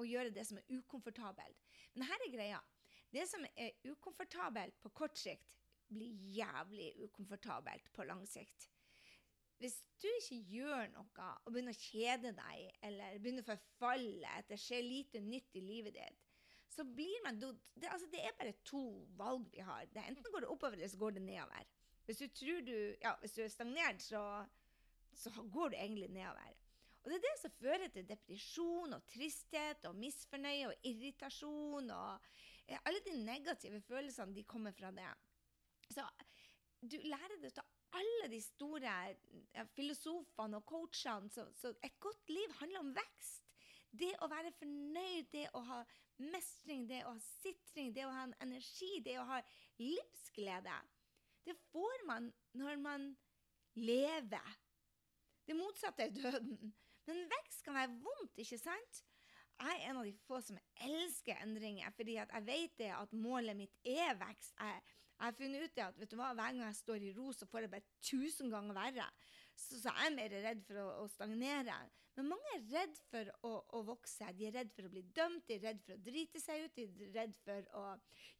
Og 0.00 0.08
gjøre 0.08 0.32
det 0.32 0.46
som 0.48 0.60
er 0.60 0.78
ukomfortabelt. 0.78 1.66
Men 1.94 2.06
her 2.08 2.26
er 2.26 2.34
greia. 2.34 2.60
Det 3.10 3.26
som 3.28 3.42
er 3.58 3.74
ukomfortabelt 3.90 4.78
på 4.80 4.92
kort 4.94 5.18
sikt, 5.18 5.48
blir 5.90 6.14
jævlig 6.36 6.92
ukomfortabelt 7.08 7.90
på 7.92 8.06
lang 8.06 8.22
sikt. 8.30 8.68
Hvis 9.60 9.76
du 10.00 10.06
ikke 10.08 10.38
gjør 10.54 10.86
noe 10.94 11.30
og 11.44 11.52
begynner 11.52 11.74
å 11.74 11.82
kjede 11.82 12.30
deg, 12.32 12.70
eller 12.86 13.18
begynner 13.20 13.44
å 13.44 13.50
forfalle, 13.50 14.30
at 14.38 14.48
det 14.48 14.60
skjer 14.62 14.86
lite 14.86 15.20
nytt 15.20 15.58
i 15.58 15.64
livet 15.64 15.98
ditt, 15.98 16.29
så 16.70 16.84
blir 16.86 17.24
man 17.24 17.40
det, 17.40 17.50
altså 17.90 18.06
det 18.12 18.22
er 18.22 18.36
bare 18.38 18.54
to 18.64 18.82
valg 19.18 19.48
vi 19.52 19.64
har. 19.66 19.88
Det 19.90 20.04
enten 20.06 20.32
går 20.32 20.44
det 20.44 20.52
oppover, 20.52 20.78
eller 20.78 20.92
så 20.92 21.00
går 21.00 21.18
det 21.18 21.22
nedover. 21.22 21.68
Hvis 22.06 22.18
du 22.18 22.60
du 22.66 22.96
Ja, 23.02 23.14
hvis 23.20 23.32
du 23.32 23.42
er 23.42 23.48
stagnert, 23.48 24.02
så, 24.02 24.46
så 25.14 25.30
går 25.52 25.68
du 25.68 25.76
egentlig 25.76 26.08
nedover. 26.08 26.56
Og 27.02 27.10
det 27.10 27.16
er 27.16 27.26
det 27.26 27.36
som 27.40 27.50
fører 27.50 27.88
til 27.88 28.08
depresjon 28.08 28.92
og 28.92 29.06
tristhet 29.08 29.84
og 29.88 29.96
misfornøye 29.96 30.68
og 30.68 30.74
irritasjon 30.84 31.90
og 31.90 32.26
Eh, 32.70 32.78
alle 32.86 33.02
de 33.04 33.16
negative 33.24 33.80
følelsene 33.82 34.34
de 34.34 34.46
kommer 34.46 34.72
fra 34.72 34.92
det. 34.94 35.10
Så 35.90 36.06
du 36.80 36.96
lærer 37.02 37.40
det 37.42 37.52
av 37.58 37.66
alle 37.98 38.28
de 38.30 38.38
store 38.44 38.92
filosofene 39.74 40.60
og 40.60 40.66
coachene. 40.70 41.30
Så, 41.34 41.48
så, 41.58 41.74
et 41.82 41.98
godt 42.00 42.30
liv 42.30 42.54
handler 42.60 42.84
om 42.84 42.92
vekst. 42.94 43.49
Det 43.90 44.12
å 44.22 44.28
være 44.30 44.52
fornøyd, 44.58 45.28
det 45.32 45.46
å 45.58 45.62
ha 45.66 45.80
mestring, 46.30 46.86
det 46.88 47.02
å 47.04 47.14
ha 47.14 47.22
sitring, 47.40 47.92
det 47.94 48.06
å 48.06 48.14
ha 48.14 48.26
en 48.28 48.36
energi, 48.44 49.00
det 49.04 49.18
å 49.18 49.26
ha 49.28 49.40
livsglede. 49.80 50.76
Det 51.44 51.56
får 51.70 52.06
man 52.06 52.30
når 52.60 52.80
man 52.82 53.08
lever. 53.80 54.56
Det 55.46 55.56
motsatte 55.58 56.06
er 56.06 56.14
døden. 56.14 56.74
Men 57.08 57.24
vekst 57.32 57.64
kan 57.66 57.74
være 57.74 57.96
vondt, 58.04 58.38
ikke 58.38 58.60
sant? 58.60 59.04
jeg 59.60 59.76
er 59.76 59.90
en 59.90 60.00
av 60.00 60.06
de 60.08 60.14
få 60.24 60.40
som 60.44 60.58
elsker 60.86 61.40
endringer, 61.44 61.92
fordi 61.96 62.16
jeg 62.16 62.44
vet 62.46 62.78
det 62.80 62.90
at 62.96 63.12
målet 63.12 63.58
mitt 63.58 63.76
er 63.84 64.16
vekst. 64.20 64.54
Jeg, 64.56 64.80
jeg 65.20 65.26
har 65.26 65.36
funnet 65.36 65.64
ut 65.64 65.74
det 65.76 65.84
at 65.84 66.16
hver 66.16 66.38
gang 66.38 66.62
jeg 66.62 66.78
står 66.78 67.04
i 67.04 67.12
ro, 67.16 67.28
så 67.36 67.48
får 67.48 67.66
jeg 67.66 67.72
bare 67.74 67.90
tusen 68.08 68.52
ganger 68.52 68.76
verre. 68.76 69.08
Så, 69.60 69.78
så 69.82 69.92
jeg 69.92 70.08
er 70.08 70.14
mer 70.16 70.36
redd 70.46 70.62
for 70.66 70.80
å, 70.80 70.86
å, 71.02 71.08
stagnere. 71.12 71.76
Men 72.16 72.30
mange 72.32 72.52
er 72.56 72.66
redd 72.72 73.00
for 73.10 73.30
å, 73.46 73.52
å, 73.76 73.82
vokse. 73.86 74.28
De 74.36 74.46
er 74.48 74.56
redd 74.56 74.72
for 74.74 74.88
å 74.88 74.92
bli 74.92 75.02
dømt, 75.16 75.44
de 75.48 75.56
er 75.58 75.66
redd 75.68 75.82
for 75.84 75.96
å 75.96 76.04
drite 76.04 76.40
seg 76.42 76.64
ut, 76.64 76.76
de 76.76 76.86
er 76.86 77.14
redd 77.14 77.36
for 77.44 77.68
å 77.78 77.84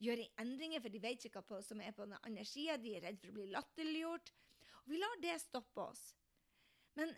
gjøre 0.05 0.29
endringer, 0.43 0.83
for 0.83 0.93
de 0.93 1.03
vet 1.03 1.27
ikke 1.29 1.45
hva 1.47 1.61
som 1.65 1.83
er 1.85 1.95
på 1.97 2.09
den 2.09 2.17
andre 2.21 2.47
sida. 2.49 2.79
De 2.81 2.97
er 2.97 3.05
redd 3.07 3.21
for 3.21 3.33
å 3.33 3.37
bli 3.37 3.49
latterliggjort. 3.53 4.33
Og 4.83 4.95
vi 4.95 5.00
lar 5.03 5.23
det 5.23 5.37
stoppe 5.45 5.87
oss. 5.93 6.05
Men 6.99 7.12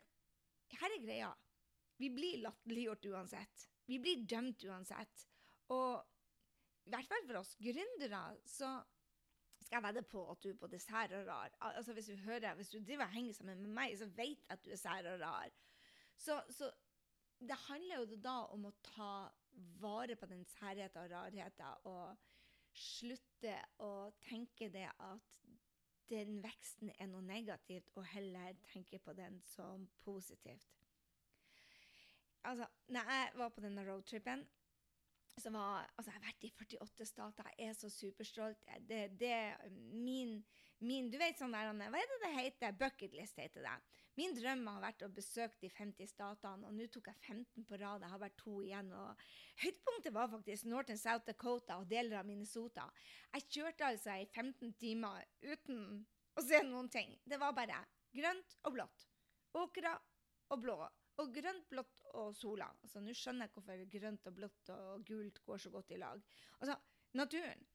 her 0.81 0.97
er 0.97 1.05
greia. 1.05 1.33
Vi 2.01 2.11
blir 2.13 2.43
latterliggjort 2.43 3.07
uansett. 3.13 3.69
Vi 3.87 4.01
blir 4.03 4.25
dømt 4.29 4.65
uansett. 4.67 5.27
Og 5.73 6.03
i 6.83 6.91
hvert 6.91 7.09
fall 7.11 7.27
for 7.29 7.41
oss 7.43 7.55
gründere 7.63 8.23
så 8.49 8.75
skal 9.73 9.81
jeg 9.81 9.95
vedde 9.95 10.09
på 10.09 10.23
at 10.31 10.43
du 10.45 10.49
er 10.51 10.57
både 10.61 10.79
sær 10.79 11.15
og 11.17 11.27
rar. 11.27 11.53
Altså 11.61 11.93
Hvis 11.93 12.07
du 12.07 12.17
hører, 12.17 12.55
hvis 12.55 12.69
du 12.69 12.79
driver 12.79 13.05
og 13.05 13.11
henger 13.11 13.33
sammen 13.33 13.63
med 13.63 13.71
meg, 13.71 13.95
så 13.99 14.07
vet 14.07 14.29
jeg 14.29 14.51
at 14.53 14.65
du 14.65 14.71
er 14.71 14.77
sær 14.77 15.09
og 15.15 15.21
rar. 15.21 15.49
Så, 16.17 16.43
så 16.51 16.69
det 17.41 17.57
handler 17.69 18.03
jo 18.03 18.19
da 18.21 18.35
om 18.53 18.67
å 18.69 18.75
ta 18.85 19.15
vare 19.81 20.17
på 20.17 20.29
den 20.29 20.45
særheten 20.45 21.01
og 21.01 21.11
rarheten, 21.11 21.89
og 21.89 22.17
slutte 22.77 23.57
å 23.81 24.13
tenke 24.29 24.69
det 24.73 24.91
at 24.93 25.41
den 26.13 26.43
veksten 26.45 26.93
er 26.99 27.09
noe 27.09 27.25
negativt, 27.25 27.89
og 27.97 28.05
heller 28.13 28.61
tenke 28.69 29.01
på 29.01 29.17
den 29.17 29.41
som 29.55 29.89
positivt 30.05 30.83
altså, 32.45 32.67
når 32.89 33.13
jeg 33.15 33.31
var 33.41 33.49
på 33.49 33.61
denne 33.65 33.85
roadtripen 33.87 34.45
som 35.41 35.57
var, 35.57 35.89
altså 35.97 36.11
Jeg 36.11 36.19
har 36.19 36.27
vært 36.27 36.45
i 36.45 36.53
48 36.59 37.07
stater, 37.09 37.51
jeg 37.59 37.69
er 37.69 37.79
så 37.79 37.91
superstolt. 37.91 38.67
Det, 38.89 39.31
er 39.31 39.71
min, 39.71 40.43
min, 40.81 41.11
Du 41.11 41.19
vet 41.21 41.39
sånn 41.41 41.55
der, 41.55 41.73
Hva 41.73 42.01
er 42.01 42.13
det 42.13 42.21
det 42.25 42.33
heter? 42.37 42.77
Bucketlist 42.79 43.41
heter 43.41 43.65
det. 43.65 43.77
Min 44.19 44.35
drøm 44.37 44.67
har 44.69 44.83
vært 44.83 45.07
å 45.07 45.09
besøke 45.09 45.57
de 45.63 45.71
50 45.73 46.11
statene, 46.11 46.69
og 46.69 46.77
nå 46.77 46.87
tok 46.93 47.09
jeg 47.09 47.21
15 47.33 47.65
på 47.65 47.79
rad. 47.81 48.05
Jeg 48.05 48.13
har 48.13 48.21
vært 48.21 48.37
to 48.43 48.59
igjen. 48.61 48.93
og 48.93 49.23
Høydepunktet 49.63 50.13
var 50.13 50.29
faktisk 50.35 50.69
Northern 50.69 51.01
South 51.01 51.25
Dakota 51.25 51.79
og 51.81 51.89
deler 51.89 52.19
av 52.21 52.29
Minnesota. 52.29 52.91
Jeg 53.33 53.49
kjørte 53.49 53.89
altså 53.89 54.19
i 54.21 54.29
15 54.29 54.75
timer 54.77 55.25
uten 55.41 56.03
å 56.37 56.45
se 56.45 56.61
noen 56.69 56.93
ting. 56.93 57.17
Det 57.25 57.41
var 57.41 57.57
bare 57.57 57.81
grønt 58.13 58.59
og 58.69 58.77
blått. 58.77 59.09
Åkra 59.57 59.97
og 60.53 60.61
blå 60.61 60.77
og 61.21 61.35
grønt, 61.35 61.69
blått 61.69 62.07
og 62.19 62.33
sola. 62.37 62.69
Altså, 62.83 63.03
Nå 63.05 63.15
skjønner 63.17 63.49
jeg 63.49 63.55
hvorfor 63.57 63.85
grønt 63.93 64.31
og 64.31 64.37
blått 64.39 64.73
og 64.75 65.05
gult 65.09 65.43
går 65.45 65.63
så 65.65 65.73
godt 65.75 65.93
i 65.93 66.01
lag. 66.01 66.25
Altså, 66.61 66.77
naturen. 67.19 67.69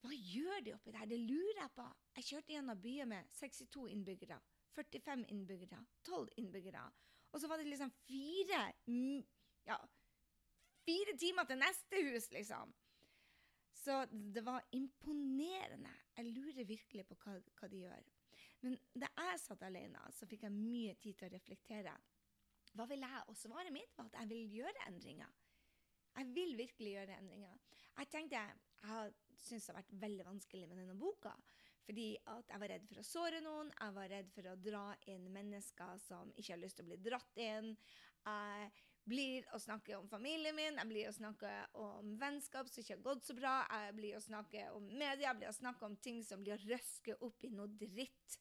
Hva 0.00 0.16
gjør 0.16 0.62
de 0.64 0.72
oppi 0.72 0.94
der? 0.96 1.08
Det 1.10 1.18
lurer 1.20 1.60
jeg 1.60 1.72
på. 1.76 1.86
Jeg 2.16 2.28
kjørte 2.30 2.54
gjennom 2.54 2.80
byer 2.80 3.08
med 3.10 3.32
62 3.36 3.86
innbyggere, 3.92 4.38
45 4.72 5.26
innbyggere, 5.34 5.80
12 6.08 6.38
innbyggere. 6.40 6.84
Og 7.30 7.42
så 7.42 7.50
var 7.50 7.60
det 7.60 7.68
liksom 7.68 7.92
fire 8.08 8.62
ja, 9.68 9.76
fire 10.88 11.16
timer 11.20 11.44
til 11.48 11.60
neste 11.60 12.00
hus, 12.06 12.30
liksom. 12.32 12.72
Så 13.80 14.04
det 14.10 14.42
var 14.44 14.64
imponerende. 14.76 15.92
Jeg 16.16 16.32
lurer 16.32 16.64
virkelig 16.68 17.06
på 17.08 17.16
hva, 17.22 17.36
hva 17.60 17.68
de 17.68 17.84
gjør. 17.84 18.08
Men 18.64 18.76
da 18.92 19.08
jeg 19.16 19.40
satt 19.40 19.62
alene, 19.64 20.02
så 20.12 20.28
fikk 20.28 20.44
jeg 20.44 20.56
mye 20.56 20.96
tid 21.00 21.16
til 21.16 21.28
å 21.30 21.32
reflektere. 21.32 21.94
Hva 22.76 22.86
vil 22.90 23.04
jeg? 23.04 23.22
Og 23.28 23.38
svaret 23.38 23.74
mitt 23.74 23.96
var 23.98 24.10
at 24.10 24.20
jeg 24.22 24.30
vil 24.30 24.58
gjøre 24.60 24.86
endringer. 24.88 25.32
Jeg 26.16 26.34
vil 26.34 26.56
virkelig 26.58 26.92
gjøre 26.96 27.18
endringer. 27.18 27.56
Jeg 27.98 28.10
tenkte 28.10 28.40
jeg 28.40 29.12
syntes 29.40 29.66
det 29.66 29.72
har 29.72 29.80
vært 29.80 29.98
veldig 30.04 30.26
vanskelig 30.26 30.68
med 30.68 30.80
denne 30.82 30.98
boka. 30.98 31.32
Fordi 31.86 32.12
at 32.30 32.52
jeg 32.52 32.62
var 32.62 32.70
redd 32.70 32.86
for 32.86 33.00
å 33.00 33.06
såre 33.06 33.40
noen, 33.42 33.72
jeg 33.74 33.94
var 33.96 34.12
redd 34.12 34.30
for 34.34 34.46
å 34.46 34.58
dra 34.62 34.84
inn 35.10 35.26
mennesker 35.32 35.98
som 36.04 36.30
ikke 36.36 36.54
har 36.54 36.62
lyst 36.62 36.78
til 36.78 36.86
å 36.86 36.90
bli 36.90 36.98
dratt 37.02 37.40
inn. 37.40 37.72
Jeg 38.26 38.70
blir 39.10 39.48
å 39.56 39.58
snakke 39.58 39.96
om 39.96 40.06
familien 40.10 40.54
min, 40.54 40.78
jeg 40.78 40.90
blir 40.90 41.08
å 41.08 41.16
snakke 41.16 41.50
om 41.82 42.12
vennskap 42.20 42.68
som 42.70 42.82
ikke 42.82 42.98
har 42.98 43.06
gått 43.08 43.26
så 43.26 43.34
bra, 43.34 43.54
jeg 43.72 43.96
blir 43.96 44.18
å 44.18 44.22
snakke 44.22 44.68
om 44.76 44.86
media, 44.92 45.30
jeg 45.30 45.38
blir 45.40 45.50
å 45.50 45.56
snakke 45.56 45.88
om 45.88 45.96
ting 46.04 46.20
som 46.26 46.44
blir 46.44 46.54
å 46.54 46.62
røske 46.68 47.16
opp 47.26 47.48
i 47.48 47.52
noe 47.54 47.72
dritt. 47.80 48.38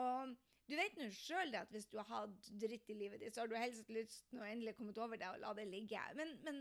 Og 0.00 0.32
du 0.70 0.74
vet 0.78 0.96
nå 0.98 1.08
sjøl 1.14 1.54
at 1.58 1.70
hvis 1.74 1.88
du 1.90 1.98
har 1.98 2.08
hatt 2.08 2.48
dritt 2.62 2.90
i 2.92 2.96
livet 2.96 3.22
ditt, 3.22 3.34
så 3.34 3.42
har 3.42 3.50
du 3.50 3.56
helst 3.58 3.90
lyst 3.92 4.26
til 4.30 4.40
å 4.40 4.46
endelig 4.46 4.76
kommet 4.78 4.98
over 5.02 5.20
det 5.20 5.28
og 5.30 5.40
la 5.42 5.52
det 5.58 5.68
ligge. 5.70 6.00
Men, 6.18 6.34
men, 6.46 6.60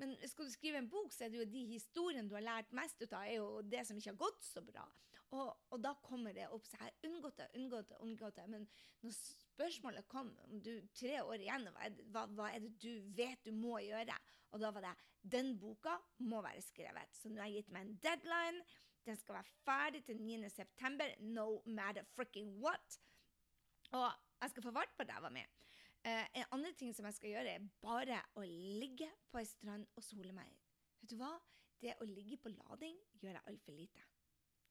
men, 0.00 0.14
skal 0.30 0.48
du 0.48 0.54
skrive 0.54 0.80
en 0.80 0.90
bok, 0.90 1.12
så 1.12 1.26
er 1.26 1.32
det 1.32 1.42
jo 1.42 1.50
de 1.52 1.64
historiene 1.74 2.28
du 2.30 2.36
har 2.38 2.46
lært 2.46 2.74
mest 2.76 3.00
ut 3.02 3.12
av, 3.12 3.26
er 3.26 3.38
jo 3.38 3.64
det 3.68 3.84
som 3.86 4.00
ikke 4.00 4.14
har 4.14 4.22
gått 4.24 4.46
så 4.48 4.64
bra. 4.64 4.86
Og, 5.34 5.50
og 5.74 5.80
da 5.82 5.94
kommer 6.04 6.34
det 6.36 6.46
opp. 6.54 6.66
Så 6.68 6.78
har 6.78 6.92
unngått 7.08 7.40
det, 7.40 7.48
unngått 7.58 7.90
det, 7.90 8.00
unngått 8.04 8.36
det. 8.38 8.44
Men 8.52 8.66
når 9.02 9.16
spørsmålet 9.18 10.08
kom 10.10 10.30
om 10.46 10.60
du 10.62 10.72
tre 10.94 11.18
år 11.22 11.42
igjen, 11.42 11.66
hva 11.74 11.88
er, 11.88 11.96
det, 11.96 12.06
hva, 12.14 12.24
hva 12.38 12.50
er 12.54 12.64
det 12.64 12.74
du 12.82 12.92
vet 13.16 13.42
du 13.46 13.52
må 13.56 13.80
gjøre? 13.82 14.16
Og 14.54 14.62
da 14.62 14.70
var 14.70 14.86
det 14.86 14.94
den 15.34 15.54
boka 15.58 15.96
må 16.22 16.42
være 16.44 16.62
skrevet. 16.62 17.14
Så 17.16 17.32
nå 17.32 17.40
har 17.42 17.50
jeg 17.50 17.64
gitt 17.64 17.74
meg 17.74 17.86
en 17.86 17.96
deadline. 18.04 18.62
Den 19.04 19.18
skal 19.20 19.40
være 19.40 19.56
ferdig 19.64 20.04
til 20.06 20.20
9.9. 20.20 21.08
No 21.34 21.48
matter 21.66 22.06
fricking 22.14 22.54
what. 22.62 23.00
Og 23.94 24.08
jeg 24.42 24.52
skal 24.52 24.66
få 24.66 24.72
vart 24.74 24.94
på 24.98 25.06
ræva 25.08 25.30
mi. 25.32 25.44
Uh, 26.04 26.26
en 26.36 26.48
annen 26.52 26.74
ting 26.76 26.92
som 26.96 27.06
jeg 27.08 27.16
skal 27.16 27.32
gjøre, 27.32 27.54
er 27.54 27.68
bare 27.80 28.20
å 28.36 28.44
ligge 28.44 29.08
på 29.32 29.40
ei 29.40 29.48
strand 29.48 29.86
og 29.96 30.04
sole 30.04 30.34
meg. 30.36 30.50
Vet 31.00 31.14
du 31.14 31.20
hva? 31.20 31.32
Det 31.80 31.94
å 32.00 32.08
ligge 32.08 32.40
på 32.40 32.52
lading 32.52 32.98
gjør 33.22 33.38
jeg 33.38 33.46
altfor 33.50 33.76
lite. 33.76 34.04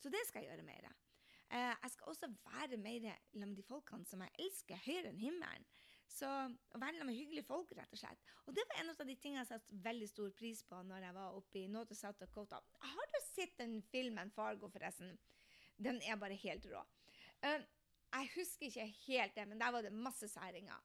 Så 0.01 0.11
det 0.13 0.21
skal 0.27 0.43
jeg 0.43 0.53
gjøre 0.53 0.67
mer. 0.67 0.91
Uh, 1.49 1.71
jeg 1.71 1.95
skal 1.95 2.11
også 2.11 2.29
være 2.45 2.77
mer 2.81 3.09
sammen 3.31 3.53
med 3.53 3.59
de 3.61 3.65
folkene 3.65 4.09
som 4.09 4.21
jeg 4.25 4.35
elsker 4.45 4.85
høyere 4.85 5.13
enn 5.13 5.21
himmelen. 5.21 5.67
Så 6.13 6.29
å 6.29 6.77
være 6.77 6.99
sammen 6.99 7.09
med 7.09 7.17
hyggelige 7.17 7.47
folk, 7.47 7.71
rett 7.73 7.93
og 7.95 8.01
slett. 8.03 8.25
Og 8.45 8.53
det 8.53 8.65
var 8.69 8.81
en 8.81 8.91
av 8.91 8.99
de 9.01 9.15
tingene 9.17 9.41
jeg 9.41 9.49
satte 9.49 9.83
veldig 9.85 10.09
stor 10.11 10.33
pris 10.37 10.61
på 10.69 10.81
når 10.85 11.07
jeg 11.07 11.15
var 11.17 11.37
oppe 11.39 11.63
i 11.63 11.69
North 11.71 11.97
South 11.97 12.19
Dakota. 12.21 12.59
Har 12.83 13.13
du 13.13 13.19
sett 13.25 13.55
den 13.57 13.79
filmen 13.89 14.29
Fargo, 14.35 14.69
forresten? 14.69 15.15
Den 15.81 15.97
er 16.05 16.19
bare 16.21 16.37
helt 16.37 16.67
rå. 16.69 16.83
Uh, 17.41 17.63
jeg 18.13 18.29
husker 18.35 18.67
ikke 18.67 18.87
helt 19.07 19.35
det, 19.35 19.47
men 19.47 19.61
der 19.61 19.71
var 19.71 19.85
det 19.85 19.93
masse 19.93 20.27
særinger. 20.27 20.79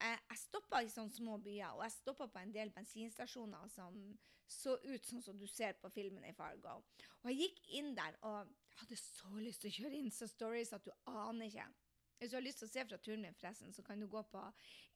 Jeg, 0.00 0.18
jeg 0.30 0.38
stoppa 0.38 0.82
i 0.84 0.90
sånne 0.92 1.14
små 1.14 1.38
byer, 1.40 1.76
og 1.76 1.84
jeg 1.86 1.94
stoppa 1.94 2.26
på 2.28 2.42
en 2.42 2.52
del 2.54 2.72
bensinstasjoner 2.74 3.70
som 3.72 3.96
så 4.46 4.76
ut 4.84 5.08
sånn 5.08 5.24
som 5.24 5.38
du 5.38 5.46
ser 5.50 5.74
på 5.80 5.90
filmen 5.90 6.24
i 6.26 6.34
Fargo. 6.36 6.78
Og 7.22 7.30
jeg 7.32 7.46
gikk 7.46 7.62
inn 7.80 7.94
der 7.96 8.18
og 8.22 8.36
jeg 8.44 8.82
hadde 8.82 8.98
så 9.00 9.30
lyst 9.40 9.62
til 9.64 9.72
å 9.72 9.76
kjøre 9.78 10.00
Insta-stories 10.02 10.74
at 10.76 10.84
du 10.84 10.92
aner 11.08 11.48
ikke. 11.48 11.66
Hvis 12.18 12.32
du 12.32 12.36
har 12.38 12.44
lyst 12.44 12.60
til 12.62 12.68
å 12.68 12.72
se 12.72 12.84
fra 12.88 12.98
turen 13.00 13.24
min, 13.24 13.36
forresten, 13.36 13.72
så 13.76 13.82
kan 13.84 14.00
du 14.00 14.06
gå 14.08 14.22
på 14.32 14.42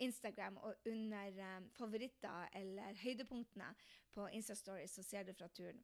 Instagram 0.05 0.57
og 0.65 0.89
under 0.89 1.41
um, 1.57 1.67
favoritter 1.77 2.53
eller 2.61 3.01
høydepunktene 3.03 3.73
på 4.15 4.29
Insta-stories, 4.37 4.95
så 4.97 5.05
ser 5.05 5.29
du 5.29 5.35
fra 5.37 5.49
turen. 5.53 5.83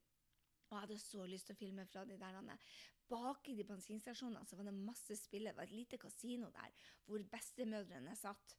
Og 0.67 0.75
jeg 0.75 0.83
hadde 0.83 0.99
så 0.99 1.27
lyst 1.31 1.49
til 1.51 1.57
å 1.57 1.61
filme 1.61 1.87
fra 1.87 2.05
de 2.05 2.19
der 2.19 2.59
Bak 3.07 3.47
i 3.47 3.55
de 3.55 3.63
bensinstasjonene 3.63 4.59
var 4.59 4.67
det 4.67 4.75
masse 4.75 5.15
spillet. 5.21 5.53
Det 5.53 5.61
var 5.61 5.69
et 5.69 5.79
lite 5.79 5.99
kasino 6.03 6.51
der 6.51 6.73
hvor 7.07 7.23
bestemødrene 7.31 8.17
satt. 8.19 8.57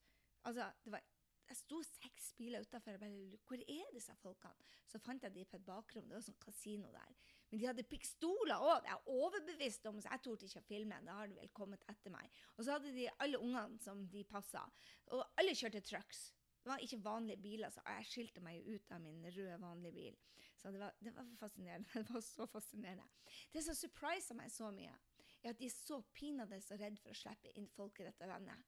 Altså, 0.47 0.69
det 0.85 0.93
var 0.93 1.03
jeg 1.47 1.59
sto 1.61 1.77
seks 1.85 2.33
biler 2.35 2.63
utafor 2.65 2.97
og 2.97 2.99
bare 2.99 3.37
Hvor 3.47 3.61
er 3.61 3.91
disse 3.95 4.15
folkene? 4.19 4.65
Så 4.87 4.99
fant 4.99 5.23
jeg 5.23 5.33
de 5.35 5.45
på 5.47 5.55
et 5.55 5.65
bakrom. 5.65 6.07
Det 6.07 6.17
var 6.17 6.25
sånn 6.25 6.39
kasino 6.43 6.89
der. 6.91 7.13
Men 7.49 7.61
de 7.61 7.69
hadde 7.69 7.85
pikstoler 7.87 8.59
òg! 8.59 8.81
Det 8.83 8.91
er 8.91 8.97
jeg 8.97 9.19
overbevist 9.21 9.87
om, 9.87 10.01
så 10.03 10.11
jeg 10.11 10.23
torde 10.25 10.49
ikke 10.49 10.63
å 10.63 10.67
filme. 10.67 10.99
Da 11.07 11.19
har 11.21 11.31
de 11.31 11.39
vel 11.39 11.53
kommet 11.55 11.85
etter 11.91 12.11
meg. 12.11 12.41
Og 12.57 12.65
så 12.67 12.75
hadde 12.75 12.91
de 12.95 13.07
alle 13.23 13.39
ungene 13.39 13.79
som 13.83 14.03
de 14.11 14.25
passa. 14.27 14.65
Og 15.15 15.23
alle 15.39 15.55
kjørte 15.55 15.83
trucks. 15.87 16.27
Det 16.67 16.73
var 16.73 16.81
ikke 16.83 17.03
vanlige 17.03 17.39
biler, 17.39 17.69
så 17.71 17.79
jeg 17.87 18.05
skilte 18.09 18.41
meg 18.43 18.65
ut 18.67 18.89
av 18.91 18.99
min 18.99 19.21
røde, 19.23 19.53
vanlige 19.61 19.93
bil. 19.95 20.15
Så 20.59 20.71
det 20.71 20.81
var, 20.81 20.95
det 20.99 21.13
var 21.15 21.27
fascinerende. 21.39 21.87
Det 21.93 22.13
var 22.13 22.21
så 22.21 22.47
fascinerende. 22.51 23.05
Det 23.53 23.61
som 23.63 23.75
surprisa 23.75 24.35
meg 24.35 24.51
så 24.51 24.67
mye, 24.75 24.91
er 25.39 25.53
at 25.53 25.61
de 25.61 25.69
er 25.69 25.71
så 25.71 26.01
pinadø 26.11 26.59
så 26.59 26.75
redd 26.75 26.97
for 26.99 27.13
å 27.13 27.15
slippe 27.15 27.53
inn 27.55 27.69
folk 27.71 28.01
i 28.01 28.07
dette 28.09 28.27
landet. 28.27 28.65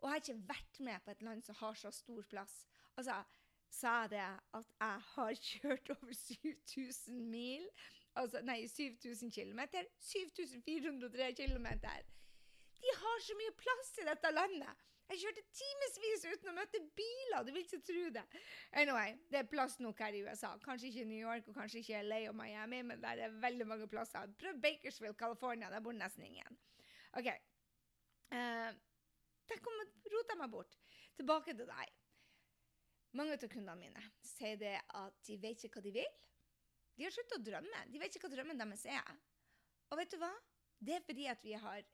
Og 0.00 0.06
jeg 0.06 0.14
har 0.14 0.22
ikke 0.22 0.48
vært 0.48 0.80
med 0.88 1.04
på 1.04 1.12
et 1.12 1.24
land 1.28 1.44
som 1.44 1.58
har 1.58 1.76
så 1.76 1.92
stor 1.92 2.22
plass. 2.30 2.54
Altså, 2.96 3.18
sa 3.68 3.92
jeg 4.06 4.14
det 4.14 4.24
at 4.60 4.72
jeg 4.78 5.04
har 5.10 5.42
kjørt 5.50 5.92
over 5.98 6.14
7000 6.22 7.20
mil? 7.34 7.68
Altså, 8.16 8.40
nei, 8.48 8.62
7000 8.64 9.34
km. 9.36 9.60
7403 10.00 11.28
km. 11.42 11.68
De 12.80 12.96
har 13.02 13.22
så 13.28 13.36
mye 13.42 13.58
plass 13.60 13.92
i 14.00 14.08
dette 14.08 14.32
landet! 14.40 14.88
Jeg 15.12 15.20
kjørte 15.20 15.42
timevis 15.52 16.22
uten 16.24 16.48
å 16.48 16.52
møte 16.56 16.78
biler! 16.96 17.42
Du 17.44 17.50
vil 17.52 17.66
ikke 17.66 17.82
tro 17.84 18.04
det. 18.14 18.22
Anyway, 18.80 19.18
det 19.28 19.42
er 19.42 19.50
plass 19.50 19.74
nok 19.84 19.98
her 20.00 20.16
i 20.16 20.22
USA. 20.24 20.54
Kanskje 20.64 20.88
ikke 20.88 21.04
New 21.10 21.20
York 21.20 21.50
og 21.52 21.58
kanskje 21.58 21.82
ikke 21.82 22.00
LA 22.06 22.20
og 22.30 22.38
Miami, 22.38 22.78
men 22.88 23.02
der 23.02 23.20
er 23.26 23.34
veldig 23.42 23.66
mange 23.68 23.88
plasser. 23.92 24.32
Prøv 24.40 24.62
Bakersfield, 24.64 25.18
California. 25.20 25.68
Der 25.68 25.84
bor 25.84 25.92
nesten 25.92 26.24
ingen. 26.24 26.56
OK. 27.20 27.28
Uh, 28.32 28.72
der 29.52 29.60
kom 29.60 29.84
rota 30.16 30.40
meg 30.40 30.54
bort. 30.56 30.80
Tilbake 31.20 31.58
til 31.60 31.68
deg. 31.68 31.94
Mange 33.20 33.36
av 33.36 33.48
kundene 33.52 33.76
mine 33.76 34.08
sier 34.24 34.56
det 34.56 34.78
at 34.80 35.24
de 35.28 35.36
vet 35.44 35.60
ikke 35.68 35.76
hva 35.76 35.86
de 35.90 35.96
vil. 35.98 36.20
De 36.96 37.04
har 37.04 37.12
sluttet 37.12 37.36
å 37.36 37.44
drømme. 37.50 37.88
De 37.92 38.00
vet 38.00 38.16
ikke 38.16 38.30
hva 38.30 38.36
drømmen 38.38 38.64
deres 38.64 38.88
er. 38.88 39.16
Og 39.92 40.00
vet 40.00 40.16
du 40.16 40.22
hva? 40.24 40.32
Det 40.80 40.96
er 40.96 41.04
fordi 41.04 41.28
at 41.28 41.44
vi 41.44 41.52
har 41.60 41.84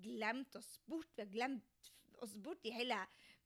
glemt 0.00 0.56
oss 0.56 0.78
bort. 0.88 1.12
Vi 1.18 1.26
har 1.26 1.34
glemt 1.36 1.92
oss 2.24 2.34
bort 2.44 2.64
i 2.68 2.72
hele 2.74 2.98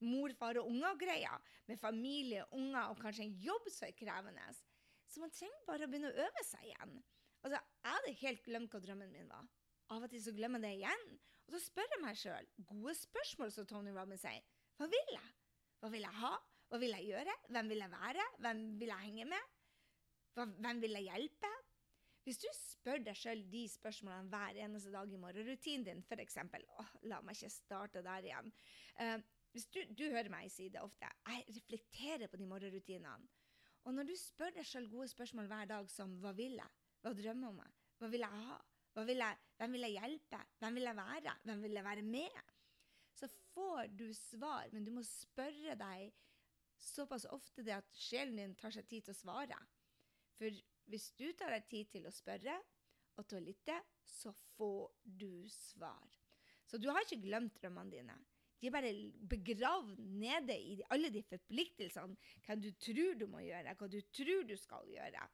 mor, 0.05 0.33
far 0.39 0.59
og 0.61 0.69
unger-greia, 0.71 1.33
med 1.69 1.81
familie, 1.81 2.45
unger 2.57 2.93
og 2.93 3.01
kanskje 3.01 3.27
en 3.27 3.37
jobb 3.43 3.71
som 3.73 3.89
er 3.89 3.97
krevende. 3.97 4.49
Så 5.09 5.23
man 5.23 5.33
trenger 5.33 5.69
bare 5.69 5.87
å 5.87 5.91
begynne 5.91 6.11
å 6.13 6.27
øve 6.27 6.45
seg 6.45 6.67
igjen. 6.71 6.99
Altså, 7.43 7.57
Jeg 7.57 7.95
hadde 7.95 8.19
helt 8.21 8.45
glemt 8.45 8.75
hva 8.75 8.83
drømmen 8.83 9.13
min 9.15 9.31
var. 9.31 9.47
Av 9.95 10.03
og 10.03 10.11
til 10.11 10.23
så 10.23 10.35
glemmer 10.35 10.61
jeg 10.61 10.67
det 10.67 10.83
igjen. 10.83 11.07
Og 11.47 11.55
så 11.55 11.61
spør 11.63 11.93
jeg 11.95 12.03
meg 12.03 12.19
sjøl 12.19 12.49
gode 12.67 12.95
spørsmål, 12.99 13.53
som 13.55 13.67
Tony 13.71 13.93
Robin 13.95 14.19
sier. 14.19 14.43
Hva 14.77 14.89
vil 14.91 15.13
jeg? 15.15 15.29
Hva 15.81 15.91
vil 15.93 16.03
jeg 16.03 16.21
ha? 16.23 16.33
Hva 16.67 16.81
vil 16.83 16.97
jeg 16.97 17.07
gjøre? 17.13 17.37
Hvem 17.55 17.71
vil 17.71 17.85
jeg 17.85 17.93
være? 17.93 18.25
Hvem 18.43 18.63
vil 18.81 18.91
jeg 18.91 19.05
henge 19.07 19.29
med? 19.31 19.53
Hvem 20.35 20.83
vil 20.83 20.99
jeg 20.99 21.07
hjelpe? 21.07 21.53
Hvis 22.27 22.41
du 22.43 22.49
spør 22.59 23.05
deg 23.07 23.15
sjøl 23.15 23.45
de 23.53 23.63
spørsmålene 23.71 24.33
hver 24.33 24.59
eneste 24.65 24.91
dag 24.91 25.11
i 25.15 25.19
morgenrutinen 25.23 25.85
din, 25.87 26.03
f.eks. 26.03 26.41
Åh, 26.43 26.89
la 27.07 27.21
meg 27.23 27.39
ikke 27.39 27.53
starte 27.55 28.03
der 28.03 28.27
igjen. 28.27 28.51
Uh, 28.99 29.21
hvis 29.55 29.69
du, 29.71 29.79
du, 29.95 30.03
hører 30.11 30.29
meg 30.33 30.51
si 30.51 30.67
det 30.75 30.83
ofte, 30.83 31.07
jeg 31.31 31.45
reflekterer 31.55 32.27
på 32.33 32.41
de 32.41 32.49
morgenrutinene. 32.51 33.31
Og 33.87 33.95
når 33.95 34.11
du 34.11 34.17
spør 34.19 34.57
deg 34.57 34.67
sjøl 34.67 34.91
gode 34.91 35.07
spørsmål 35.13 35.47
hver 35.53 35.71
dag 35.71 35.91
som 35.93 36.19
hva 36.19 36.35
vil 36.35 36.59
jeg, 36.59 36.75
hva 37.05 37.15
drømmer 37.15 37.53
om 37.53 37.61
meg, 37.63 37.79
hva 38.01 38.11
vil 38.11 38.27
jeg 38.27 38.43
ha, 38.49 38.59
vil 39.07 39.23
jeg, 39.23 39.39
hvem 39.61 39.77
vil 39.77 39.87
jeg 39.87 39.97
hjelpe, 40.01 40.43
hvem 40.59 40.79
vil 40.79 40.89
jeg 40.89 40.99
være, 40.99 41.35
hvem 41.47 41.63
vil 41.63 41.79
jeg 41.79 41.87
være 41.87 42.05
med, 42.11 42.39
så 43.17 43.29
får 43.55 43.93
du 43.95 44.07
svar, 44.19 44.69
men 44.75 44.85
du 44.85 44.91
må 44.99 45.05
spørre 45.07 45.77
deg 45.79 46.11
såpass 46.91 47.25
ofte 47.33 47.65
det 47.65 47.79
at 47.79 47.97
sjelen 47.97 48.41
din 48.41 48.57
tar 48.59 48.75
seg 48.75 48.89
tid 48.91 49.07
til 49.07 49.15
å 49.15 49.21
svare. 49.23 49.59
For 50.37 50.59
hvis 50.91 51.11
du 51.19 51.27
tar 51.39 51.53
deg 51.55 51.67
tid 51.71 51.91
til 51.93 52.07
å 52.07 52.15
spørre 52.15 52.57
og 53.17 53.27
til 53.27 53.41
å 53.41 53.45
lytte, 53.47 53.77
så 54.07 54.33
får 54.57 54.93
du 55.05 55.47
svar. 55.51 56.17
Så 56.67 56.79
du 56.83 56.89
har 56.91 57.05
ikke 57.05 57.23
glemt 57.23 57.57
drømmene 57.61 57.93
dine. 57.93 58.17
De 58.61 58.69
er 58.69 58.75
bare 58.75 58.93
begravd 59.29 59.99
nede 60.01 60.57
i 60.57 60.79
alle 60.95 61.11
de 61.13 61.23
forpliktelsene. 61.27 62.17
Hva 62.47 62.57
du 62.59 62.71
tror 62.81 63.19
du 63.21 63.27
må 63.31 63.43
gjøre, 63.45 63.75
hva 63.79 63.89
du 63.93 63.99
tror 64.15 64.47
du 64.49 64.55
skal 64.59 64.89
gjøre. 64.91 65.27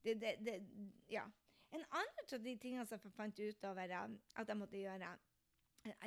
Det, 0.00 0.16
det, 0.20 0.36
det, 0.44 0.56
ja. 1.12 1.26
En 1.70 1.84
annen 1.84 2.22
av 2.24 2.44
de 2.44 2.54
tingene 2.58 2.86
som 2.88 2.96
jeg 2.96 3.12
fant 3.14 3.42
ut 3.42 3.66
over 3.68 3.92
at 3.94 4.48
jeg 4.48 4.58
måtte 4.58 4.80
gjøre 4.80 5.10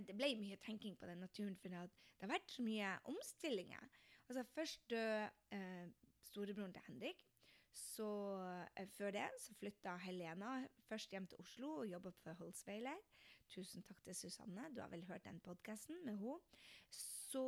Det 0.05 0.15
ble 0.17 0.33
mye 0.37 0.57
tenking 0.61 0.97
på 0.97 1.07
den 1.09 1.23
naturen, 1.23 1.55
for 1.57 1.71
det 1.71 1.79
har 2.25 2.29
vært 2.29 2.51
så 2.51 2.65
mye 2.65 2.89
omstillinger. 3.09 3.87
Altså 4.27 4.43
Først 4.53 4.83
døde 4.89 5.29
eh, 5.55 5.87
storebroren 6.27 6.73
til 6.73 6.85
Henrik. 6.87 7.23
Så 7.73 8.07
eh, 8.77 8.89
før 8.93 9.13
det 9.15 9.25
så 9.41 9.55
flytta 9.57 9.95
Helena 10.05 10.59
først 10.87 11.13
hjem 11.13 11.27
til 11.29 11.41
Oslo 11.41 11.71
og 11.81 11.87
jobba 11.89 12.13
for 12.21 12.37
Holsweiler. 12.41 12.99
Tusen 13.53 13.83
takk 13.85 13.99
til 14.05 14.15
Susanne, 14.17 14.69
du 14.73 14.81
har 14.81 14.91
vel 14.93 15.05
hørt 15.09 15.25
den 15.25 15.41
podkasten 15.43 15.99
med 16.05 16.17
henne. 16.21 16.37
Så 16.93 17.45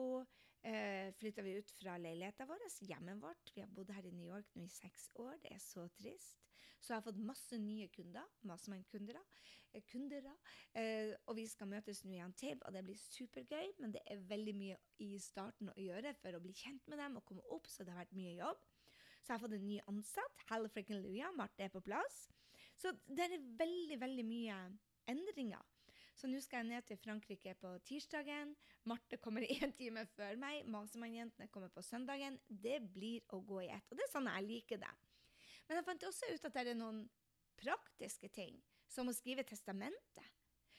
eh, 0.65 1.13
flytta 1.19 1.45
vi 1.45 1.57
ut 1.59 1.71
fra 1.79 1.97
leiligheten 2.01 2.49
vår, 2.49 2.65
hjemmet 2.89 3.21
vårt. 3.21 3.53
Vi 3.55 3.63
har 3.63 3.71
bodd 3.71 3.93
her 3.95 4.05
i 4.05 4.13
New 4.13 4.27
York 4.27 4.49
nå 4.55 4.65
i 4.65 4.73
seks 4.73 5.11
år. 5.21 5.37
Det 5.43 5.53
er 5.53 5.63
så 5.63 5.87
trist. 5.99 6.41
Så 6.81 6.93
jeg 6.93 6.99
har 6.99 7.05
fått 7.05 7.21
masse 7.25 7.57
nye 7.57 7.87
kunder. 7.93 8.25
Masse 8.45 8.69
mange 8.69 8.85
kunder. 8.91 9.17
Eh, 9.73 9.81
kunder 9.89 10.27
eh, 10.29 11.13
og 11.25 11.37
vi 11.39 11.47
skal 11.49 11.69
møtes 11.71 12.03
nå 12.05 12.13
i 12.17 12.23
til, 12.37 12.59
og 12.61 12.73
det 12.73 12.83
blir 12.85 12.99
supergøy. 13.01 13.75
Men 13.79 13.95
det 13.95 14.03
er 14.05 14.25
veldig 14.29 14.55
mye 14.57 14.77
i 15.01 15.15
starten 15.21 15.71
å 15.73 15.79
gjøre 15.81 16.13
for 16.21 16.37
å 16.37 16.43
bli 16.43 16.53
kjent 16.53 16.85
med 16.91 17.01
dem 17.01 17.17
og 17.17 17.25
komme 17.25 17.45
opp, 17.55 17.69
så 17.69 17.83
det 17.83 17.95
har 17.95 18.03
vært 18.05 18.17
mye 18.17 18.35
jobb. 18.37 18.67
Så 19.25 19.33
jeg 19.33 19.39
har 19.39 19.41
fått 19.41 19.55
en 19.57 19.63
ny 19.65 19.79
ansatt. 19.89 20.41
Hallelujah, 20.51 21.31
Marte 21.33 21.65
er 21.65 21.71
på 21.73 21.81
plass. 21.81 22.27
Så 22.77 22.91
det 23.09 23.25
er 23.25 23.41
veldig, 23.57 23.97
veldig 23.97 24.25
mye 24.27 24.57
endringer. 25.09 25.63
Så 26.15 26.29
nå 26.29 26.37
skal 26.43 26.61
jeg 26.61 26.69
ned 26.69 26.85
til 26.85 26.99
Frankrike 27.01 27.55
på 27.57 27.71
tirsdagen. 27.89 28.53
Marte 28.85 29.17
kommer 29.17 29.41
én 29.57 29.73
time 29.73 30.05
før 30.13 30.37
meg. 30.37 30.67
Masemannjentene 30.69 31.49
kommer 31.49 31.73
på 31.73 31.81
søndagen. 31.81 32.37
Det 32.47 32.77
blir 32.93 33.25
å 33.33 33.41
gå 33.41 33.63
i 33.65 33.71
ett. 33.73 33.89
Og 33.89 33.97
det 33.97 34.05
er 34.05 34.11
sånn 34.13 34.29
jeg 34.29 34.45
liker 34.45 34.83
det. 34.83 34.93
Men 35.65 35.79
jeg 35.79 35.87
fant 35.87 36.07
også 36.11 36.29
ut 36.29 36.45
at 36.45 36.59
det 36.59 36.75
er 36.75 36.77
noen 36.77 37.01
praktiske 37.57 38.29
ting, 38.29 38.59
som 38.91 39.09
å 39.09 39.15
skrive 39.15 39.47
testamentet. 39.47 40.29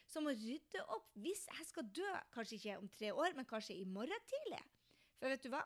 Som 0.06 0.30
å 0.30 0.36
rydde 0.38 0.84
opp 0.94 1.10
hvis 1.18 1.48
jeg 1.50 1.66
skal 1.66 1.90
dø, 1.90 2.12
kanskje 2.30 2.60
ikke 2.60 2.78
om 2.78 2.86
tre 2.94 3.10
år, 3.10 3.34
men 3.34 3.48
kanskje 3.48 3.74
i 3.74 3.88
morgen 3.90 4.30
tidlig. 4.30 4.62
For 5.18 5.34
vet 5.34 5.42
du 5.42 5.50
hva? 5.50 5.64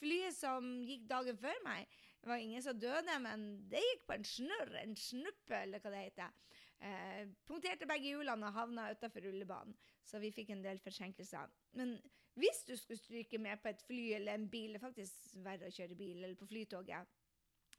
Flyet 0.00 0.34
som 0.36 0.64
gikk 0.88 1.04
dagen 1.10 1.36
før 1.38 1.60
meg, 1.66 1.90
det 2.24 2.30
var 2.30 2.40
ingen 2.40 2.62
som 2.64 2.78
døde, 2.80 3.18
men 3.20 3.42
det 3.68 3.82
gikk 3.84 4.06
på 4.08 4.14
en 4.16 4.22
snørr, 4.24 4.70
en 4.80 4.94
snuppe, 4.96 5.58
eller 5.58 5.82
hva 5.82 5.90
det 5.92 5.98
heter. 6.06 6.30
Eh, 6.88 7.26
punkterte 7.44 7.88
begge 7.88 8.14
hjulene 8.14 8.48
og 8.48 8.56
havna 8.56 8.86
utafor 8.96 9.26
rullebanen, 9.26 9.76
så 10.08 10.20
vi 10.22 10.30
fikk 10.32 10.54
en 10.54 10.64
del 10.64 10.80
forsinkelser. 10.80 11.52
Men 11.76 11.98
hvis 12.40 12.62
du 12.64 12.72
skulle 12.80 13.02
stryke 13.02 13.38
med 13.38 13.60
på 13.60 13.68
et 13.68 13.84
fly 13.84 14.00
eller 14.16 14.38
en 14.38 14.48
bil, 14.48 14.72
det 14.72 14.80
er 14.80 14.86
faktisk 14.86 15.36
verre 15.44 15.68
å 15.68 15.76
kjøre 15.76 16.00
bil, 16.00 16.16
eller 16.22 16.40
på 16.40 16.48
flytoget 16.48 17.12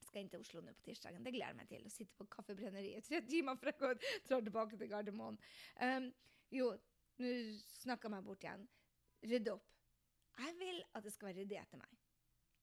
skal 0.06 0.22
inn 0.22 0.30
til 0.30 0.46
Oslo 0.46 0.62
nå 0.62 0.78
på 0.78 0.86
tirsdagen. 0.92 1.26
Det 1.26 1.34
gleder 1.34 1.52
jeg 1.56 1.60
meg 1.64 1.74
til. 1.74 1.90
Å 1.90 1.96
sitte 1.98 2.22
på 2.22 2.30
Kaffebrenneriet 2.38 3.10
tre 3.10 3.26
timer 3.26 3.58
før 3.60 3.74
jeg 3.74 4.14
drar 4.30 4.46
tilbake 4.46 4.78
til 4.78 4.94
Gardermoen. 4.94 5.42
Um, 5.82 6.12
jo, 6.54 6.70
nå 7.18 7.36
snakka 7.82 8.08
jeg 8.08 8.14
meg 8.14 8.30
bort 8.30 8.46
igjen. 8.46 8.70
Rydde 9.26 9.58
opp. 9.58 9.72
Jeg 10.38 10.58
vil 10.62 10.84
at 10.94 11.04
det 11.04 11.16
skal 11.18 11.32
være 11.32 11.42
ryddig 11.42 11.64
etter 11.66 11.82
meg. 11.82 12.05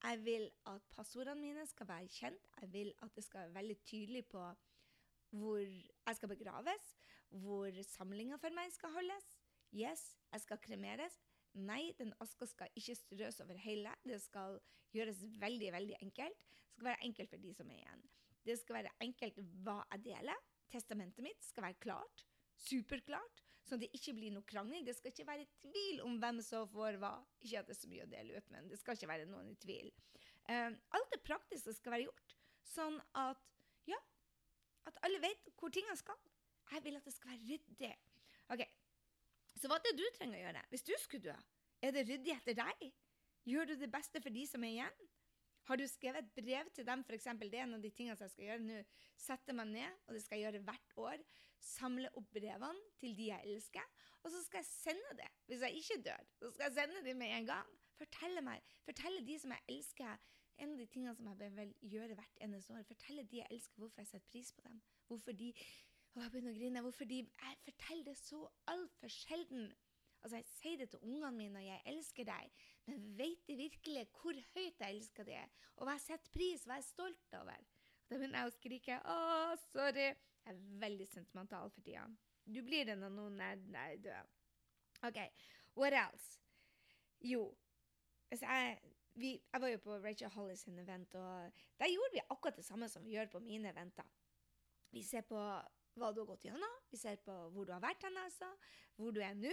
Jeg 0.03 0.25
vil 0.25 0.51
at 0.67 0.83
passordene 0.91 1.41
mine 1.41 1.67
skal 1.67 1.89
være 1.89 2.09
kjent. 2.11 2.49
Jeg 2.61 2.73
vil 2.73 2.93
at 3.03 3.15
det 3.17 3.25
skal 3.25 3.41
være 3.41 3.55
veldig 3.55 3.77
tydelig 3.87 4.25
på 4.27 4.43
hvor 5.33 5.59
jeg 5.61 6.17
skal 6.17 6.29
begraves, 6.29 6.89
hvor 7.29 7.83
samlinga 7.83 8.37
for 8.37 8.53
meg 8.53 8.73
skal 8.75 8.93
holdes. 8.93 9.29
Yes, 9.73 10.03
jeg 10.33 10.41
skal 10.41 10.61
kremeres. 10.61 11.15
Nei, 11.55 11.93
den 11.99 12.13
aska 12.21 12.49
skal 12.49 12.75
ikke 12.77 12.97
strøs 12.99 13.41
over 13.41 13.57
hele. 13.61 13.95
Det 14.05 14.19
skal 14.21 14.59
gjøres 14.93 15.23
veldig, 15.41 15.71
veldig 15.73 15.97
enkelt. 16.03 16.45
Det 16.49 16.75
skal 16.75 16.91
være 16.91 17.05
enkelt 17.09 17.31
for 17.31 17.47
de 17.47 17.55
som 17.55 17.71
er 17.71 17.81
igjen. 17.81 18.05
Det 18.45 18.59
skal 18.59 18.81
være 18.81 18.95
enkelt 19.07 19.41
hva 19.65 19.79
jeg 19.95 20.05
deler. 20.11 20.45
Testamentet 20.73 21.25
mitt 21.25 21.45
skal 21.45 21.69
være 21.69 21.81
klart. 21.81 22.27
Superklart. 22.59 23.45
Så 23.73 23.79
det 23.81 23.89
ikke 23.97 24.13
blir 24.13 24.33
noe 24.35 24.45
krangling. 24.45 24.83
Det 24.85 24.93
skal 24.99 25.15
ikke 25.15 25.25
være 25.25 25.47
tvil 25.63 26.03
om 26.05 26.19
hvem 26.21 26.43
som 26.45 26.67
får 26.69 26.99
hva. 27.01 27.15
Ikke 27.41 27.63
at 27.63 27.71
det 27.71 27.73
er 27.73 27.79
så 27.79 27.89
mye 27.89 28.05
å 28.05 28.11
dele 28.11 28.37
ut, 28.37 28.51
men 28.53 28.69
det 28.69 28.77
skal 28.77 28.99
ikke 28.99 29.09
være 29.09 29.31
noen 29.31 29.49
i 29.49 29.57
tvil. 29.63 29.89
Um, 30.45 30.77
alt 30.93 31.15
det 31.15 31.23
praktiske 31.25 31.73
skal 31.79 31.95
være 31.95 32.11
gjort, 32.11 32.37
sånn 32.69 33.01
at 33.17 33.41
at 34.89 34.99
alle 35.07 35.21
vet 35.23 35.51
hvor 35.59 35.73
tingene 35.73 35.97
skal. 35.99 36.19
Jeg 36.73 36.85
vil 36.85 36.97
at 36.99 37.07
det 37.07 37.15
skal 37.15 37.35
være 37.35 37.49
ryddig. 37.51 37.93
Ok, 38.53 38.63
Så 39.61 39.69
hva 39.69 39.77
er 39.77 39.85
det 39.85 39.99
du 40.01 40.05
trenger 40.17 40.39
å 40.39 40.43
gjøre 40.47 40.63
hvis 40.73 40.87
du 40.89 40.93
skulle 40.99 41.27
dø? 41.29 41.35
Er 41.85 41.93
det 41.95 42.07
ryddig 42.09 42.33
etter 42.35 42.57
deg? 42.57 42.87
Gjør 43.47 43.69
du 43.69 43.75
det 43.79 43.91
beste 43.93 44.23
for 44.23 44.35
de 44.35 44.47
som 44.49 44.65
er 44.65 44.73
igjen? 44.73 45.03
Har 45.69 45.79
du 45.79 45.85
skrevet 45.87 46.25
et 46.25 46.33
brev 46.35 46.71
til 46.75 46.87
dem? 46.87 47.05
Eksempel, 47.15 47.51
det 47.53 47.61
er 47.61 47.69
en 47.69 47.77
av 47.79 47.85
de 47.85 47.91
tingene 47.95 48.17
som 48.19 48.27
jeg 48.27 48.35
skal 48.35 48.49
gjøre 48.49 48.67
nå. 48.67 48.81
Sette 49.21 49.55
meg 49.55 49.71
ned, 49.71 50.01
og 50.07 50.17
det 50.17 50.23
skal 50.25 50.41
jeg 50.41 50.49
gjøre 50.49 50.65
hvert 50.67 50.97
år. 51.05 51.25
Samle 51.63 52.11
opp 52.19 52.33
brevene 52.35 52.91
til 52.99 53.15
de 53.19 53.29
jeg 53.31 53.55
elsker. 53.55 53.87
Og 54.23 54.33
så 54.35 54.43
skal 54.47 54.63
jeg 54.63 54.71
sende 54.71 55.17
det 55.19 55.31
hvis 55.47 55.63
jeg 55.67 55.79
ikke 55.83 56.03
dør. 56.09 56.29
Så 56.41 56.51
skal 56.55 56.69
jeg 56.69 56.79
sende 56.81 57.05
dem 57.07 57.23
med 57.23 57.37
en 57.39 57.49
gang. 57.53 57.73
Fortelle 57.99 58.43
meg, 58.43 58.75
fortelle 58.83 59.23
de 59.27 59.39
som 59.39 59.55
jeg 59.55 59.77
elsker, 59.77 60.29
en 60.63 60.75
av 60.75 60.81
de 60.81 60.87
tingene 60.91 61.15
som 61.17 61.29
jeg 61.31 61.55
vil 61.57 61.73
gjøre 61.95 62.17
hvert 62.19 62.43
eneste 62.45 62.75
år, 62.75 62.85
fortelle 62.87 63.25
de 63.31 63.41
jeg 63.41 63.55
elsker, 63.55 63.79
hvorfor 63.81 64.03
jeg 64.03 64.11
setter 64.11 64.31
pris 64.31 64.53
på 64.53 64.65
dem. 64.67 64.83
Hvorfor 65.09 65.33
de 65.39 65.53
og 66.13 66.21
jeg 66.21 66.33
begynner 66.33 66.53
å 66.53 66.59
grine. 66.59 66.83
Hvorfor 66.85 67.09
de 67.09 67.23
Jeg 67.25 67.59
forteller 67.65 68.05
det 68.11 68.19
så 68.21 68.43
altfor 68.69 69.13
sjelden. 69.13 69.71
Altså, 70.23 70.37
Jeg 70.37 70.47
sier 70.47 70.77
det 70.79 70.91
til 70.91 71.03
ungene 71.03 71.33
mine, 71.37 71.59
og 71.59 71.67
jeg 71.67 71.83
elsker 71.93 72.25
deg, 72.25 72.51
men 72.87 73.07
vet 73.19 73.47
de 73.49 73.57
virkelig 73.59 74.05
hvor 74.15 74.39
høyt 74.55 74.81
jeg 74.81 74.97
elsker 74.97 75.27
deg, 75.27 75.57
og 75.77 75.87
hva 75.87 75.97
jeg 75.97 76.05
setter 76.07 76.35
pris, 76.35 76.67
hva 76.67 76.79
jeg 76.79 76.85
er 76.85 76.91
stolt 76.91 77.39
over? 77.41 77.65
Da 78.09 78.19
begynner 78.19 78.39
jeg 78.39 78.51
å 78.51 78.55
skrike 78.59 79.01
'Å, 79.01 79.17
sorry'. 79.73 80.13
Jeg 80.45 80.55
er 80.55 80.63
veldig 80.83 81.09
sentimental 81.09 81.71
for 81.71 81.81
tida. 81.81 82.07
Du 82.45 82.63
blir 82.63 82.85
det 82.85 82.97
når 82.99 83.13
noen 83.15 83.41
er, 83.41 83.61
er 83.79 83.97
død. 83.97 84.33
OK, 85.07 85.19
what 85.77 85.95
else? 85.95 86.41
Jo, 87.21 87.55
altså 88.31 88.47
jeg 88.47 88.81
vi, 89.15 89.33
jeg 89.53 89.61
var 89.61 89.69
jo 89.69 89.79
på 89.85 89.99
Rachel 90.01 90.31
Hollis 90.33 90.67
event, 90.69 91.15
og 91.15 91.53
der 91.79 91.93
gjorde 91.93 92.13
vi 92.13 92.21
akkurat 92.31 92.57
det 92.57 92.65
samme 92.65 92.89
som 92.89 93.05
vi 93.05 93.17
gjør 93.17 93.27
på 93.27 93.39
mine 93.45 93.69
eventer. 93.69 94.09
Vi 94.91 95.03
ser 95.03 95.25
på 95.29 95.37
hva 95.37 96.13
du 96.13 96.23
har 96.23 96.29
gått 96.31 96.47
gjennom, 96.47 96.79
vi 96.91 96.97
ser 96.97 97.19
på 97.25 97.35
hvor 97.53 97.69
du 97.69 97.73
har 97.75 97.83
vært 97.85 98.05
hen, 98.07 98.17
altså, 98.17 98.49
hvor 98.97 99.13
du 99.13 99.21
er 99.21 99.35
nå, 99.37 99.53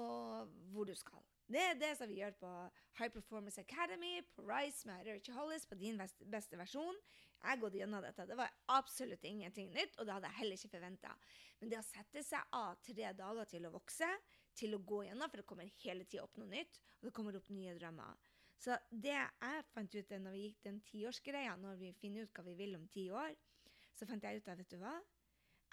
og 0.00 0.50
hvor 0.72 0.88
du 0.88 0.94
skal. 0.98 1.22
Det 1.46 1.60
er 1.60 1.74
det 1.76 1.90
som 1.98 2.08
vi 2.08 2.18
gjør 2.22 2.34
på 2.40 2.50
High 2.98 3.12
Performance 3.12 3.60
Academy, 3.60 4.22
på 4.34 4.42
Rise 4.48 4.88
med 4.88 5.06
Rachel 5.06 5.36
Hollis, 5.36 5.66
på 5.68 5.76
din 5.76 6.00
beste, 6.00 6.56
versjon. 6.58 6.96
Jeg 7.36 7.50
har 7.50 7.60
gått 7.60 7.76
gjennom 7.76 8.02
dette. 8.02 8.24
Det 8.26 8.38
var 8.38 8.54
absolutt 8.72 9.26
ingenting 9.28 9.68
nytt, 9.74 9.98
og 9.98 10.06
det 10.06 10.14
hadde 10.16 10.30
jeg 10.30 10.38
heller 10.38 10.58
ikke 10.58 10.72
forventa. 10.72 11.12
Men 11.60 11.72
det 11.72 11.80
å 11.82 11.84
sette 11.84 12.22
seg 12.24 12.56
av 12.56 12.80
tre 12.86 13.10
dager 13.18 13.50
til 13.50 13.68
å 13.68 13.74
vokse, 13.74 14.08
til 14.56 14.76
å 14.76 14.80
gå 14.80 15.02
gjennom, 15.04 15.28
for 15.28 15.42
det 15.42 15.48
kommer 15.50 15.76
hele 15.82 16.06
tida 16.08 16.24
opp 16.24 16.40
noe 16.40 16.48
nytt, 16.48 16.80
og 17.00 17.10
det 17.10 17.14
kommer 17.18 17.36
opp 17.36 17.50
nye 17.52 17.76
drømmer. 17.76 18.32
Så 18.64 18.78
det 18.88 19.12
jeg 19.12 19.66
fant 19.74 19.98
ut 19.98 20.14
når 20.16 20.32
vi 20.32 20.46
gikk 20.46 20.62
den 20.64 20.80
tiårsgreia, 20.88 21.58
når 21.60 21.76
vi 21.82 21.92
finner 21.98 22.24
ut 22.24 22.32
hva 22.32 22.46
vi 22.46 22.56
vil 22.56 22.78
om 22.78 22.88
ti 22.88 23.10
år, 23.12 23.36
så 23.94 24.08
fant 24.08 24.24
jeg 24.24 24.40
ut 24.40 24.48
at 24.48 24.62
vet 24.62 24.72
du 24.72 24.78
hva, 24.80 24.94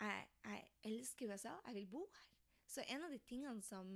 jeg, 0.02 0.28
jeg 0.44 0.68
elsker 0.92 1.32
USA, 1.32 1.56
jeg 1.70 1.80
vil 1.80 1.90
bo 1.96 2.04
her. 2.18 2.31
Så 2.72 2.84
en 2.88 3.04
av 3.04 3.12
de 3.12 3.20
tingene 3.28 3.64
som 3.66 3.90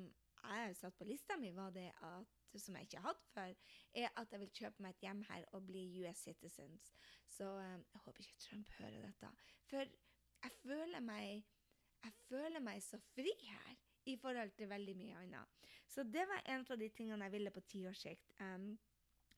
jeg 0.45 0.75
satt 0.77 0.97
på 0.99 1.07
lista 1.07 1.38
mi, 1.39 1.51
var 1.55 1.71
det 1.73 1.88
at 2.05 2.59
som 2.59 2.75
jeg 2.77 2.88
ikke 2.88 3.03
hadde 3.03 3.29
før, 3.33 3.53
er 3.99 4.11
at 4.19 4.31
jeg 4.31 4.41
vil 4.41 4.51
kjøpe 4.59 4.83
meg 4.83 4.95
et 4.95 5.05
hjem 5.07 5.21
her 5.29 5.47
og 5.57 5.65
bli 5.67 5.83
US 6.03 6.21
citizens. 6.27 6.91
Så 7.27 7.47
um, 7.47 7.85
jeg 7.93 8.03
håper 8.05 8.23
ikke 8.23 8.43
Trump 8.43 8.69
hører 8.77 9.01
dette. 9.07 9.31
For 9.71 9.83
jeg 10.45 10.53
føler 10.61 11.03
meg 11.03 11.43
jeg 12.05 12.13
føler 12.27 12.61
meg 12.61 12.83
så 12.85 12.99
fri 13.15 13.31
her 13.41 13.77
i 14.05 14.13
forhold 14.21 14.51
til 14.53 14.69
veldig 14.69 14.93
mye 14.99 15.21
annet. 15.23 15.71
Så 15.89 16.03
det 16.03 16.27
var 16.29 16.43
en 16.45 16.65
av 16.69 16.77
de 16.77 16.89
tingene 16.93 17.25
jeg 17.25 17.33
ville 17.33 17.53
på 17.55 17.63
tiårssikt. 17.71 18.35
Um, 18.39 18.75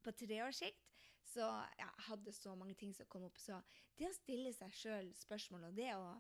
på 0.03 0.11
treårssikt 0.11 0.83
så 1.27 1.47
jeg 1.77 2.05
hadde 2.07 2.31
så 2.31 2.55
mange 2.55 2.75
ting 2.79 2.93
som 2.95 3.07
kom 3.11 3.25
opp. 3.27 3.39
Så 3.39 3.59
det 3.99 4.09
å 4.09 4.15
stille 4.15 4.51
seg 4.55 4.75
sjøl 4.75 5.13
spørsmål, 5.15 5.69
og 5.69 5.79
det 5.79 5.89
å 5.95 6.11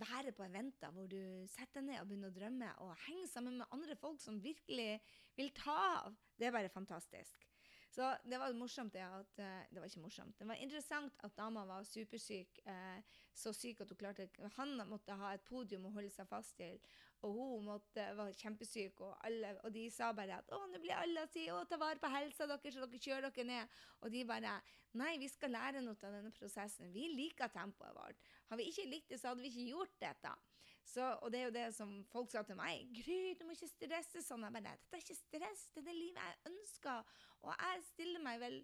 være 0.00 0.32
på 0.34 0.44
eventer 0.46 0.92
hvor 0.94 1.08
du 1.10 1.18
setter 1.50 1.80
deg 1.80 1.88
ned 1.88 2.00
og 2.02 2.08
begynner 2.10 2.32
å 2.32 2.36
drømme, 2.38 2.70
og 2.84 2.94
henge 3.06 3.28
sammen 3.30 3.58
med 3.60 3.74
andre 3.74 3.96
folk 3.98 4.22
som 4.22 4.40
virkelig 4.42 4.98
vil 5.38 5.52
ta 5.56 5.76
av, 6.04 6.16
det 6.38 6.48
er 6.48 6.56
bare 6.56 6.72
fantastisk. 6.72 7.46
Så 7.94 8.08
det 8.26 8.38
var 8.42 8.54
morsomt 8.58 8.92
det 8.94 9.04
at 9.06 9.36
uh, 9.38 9.66
Det 9.70 9.78
var 9.78 9.86
ikke 9.86 10.02
morsomt. 10.02 10.38
Det 10.38 10.46
var 10.48 10.58
interessant 10.58 11.20
at 11.22 11.36
dama 11.36 11.62
var 11.68 11.84
supersyk. 11.86 12.58
Uh, 12.66 12.98
så 13.34 13.52
syk 13.54 13.80
at 13.84 13.90
hun 13.90 13.98
klarte 13.98 14.28
Han 14.56 14.74
måtte 14.90 15.14
ha 15.18 15.34
et 15.34 15.44
podium 15.46 15.86
å 15.86 15.92
holde 15.94 16.10
seg 16.10 16.26
fast 16.26 16.56
til. 16.58 16.80
Og 17.24 17.36
hun 17.38 17.68
måtte, 17.68 18.04
var 18.18 18.34
kjempesyk, 18.36 19.00
og, 19.00 19.14
alle, 19.24 19.54
og 19.64 19.72
de 19.72 19.84
sa 19.90 20.10
bare 20.12 20.40
at 20.42 20.50
å, 20.52 20.58
nå 20.68 20.80
blir 20.82 20.96
alle 20.98 21.22
si 21.32 21.46
å, 21.48 21.62
ta 21.70 21.78
vare 21.80 22.02
på 22.02 22.10
helsa 22.12 22.48
deres, 22.50 22.74
så 22.74 22.84
dere 22.84 23.00
kjører 23.06 23.30
dere 23.30 23.46
ned. 23.48 23.78
Og 24.02 24.12
de 24.12 24.24
bare 24.28 24.58
nei, 25.00 25.14
vi 25.22 25.30
skal 25.32 25.54
lære 25.54 25.84
noe 25.84 25.96
av 26.02 26.18
denne 26.18 26.34
prosessen. 26.34 26.92
Vi 26.92 27.06
liker 27.14 27.52
tempoet 27.54 27.94
vårt. 27.96 28.28
Har 28.50 28.60
vi 28.60 28.68
ikke 28.68 28.90
likt 28.90 29.14
det, 29.14 29.22
så 29.22 29.30
hadde 29.30 29.46
vi 29.46 29.54
ikke 29.54 29.70
gjort 29.70 29.96
dette. 30.02 30.34
Så, 30.84 31.04
og 31.22 31.32
det 31.32 31.40
er 31.40 31.44
jo 31.44 31.54
det 31.56 31.66
som 31.74 31.92
folk 32.12 32.30
sa 32.30 32.42
til 32.42 32.58
meg. 32.60 32.84
'Gry, 32.92 33.34
du 33.38 33.44
må 33.46 33.56
ikke 33.56 33.70
stresse 33.72 34.22
sånn.' 34.22 34.44
Jeg 34.44 34.52
bare 34.52 34.62
'Dette 34.68 34.96
er 34.96 35.04
ikke 35.04 35.16
stress, 35.20 35.68
det 35.74 35.82
er 35.82 35.88
det 35.88 35.96
livet 35.96 36.20
jeg 36.22 36.52
ønsker.' 36.52 37.04
Og 37.42 37.52
jeg 37.52 37.84
stiller 37.88 38.22
meg 38.24 38.40
vel 38.40 38.58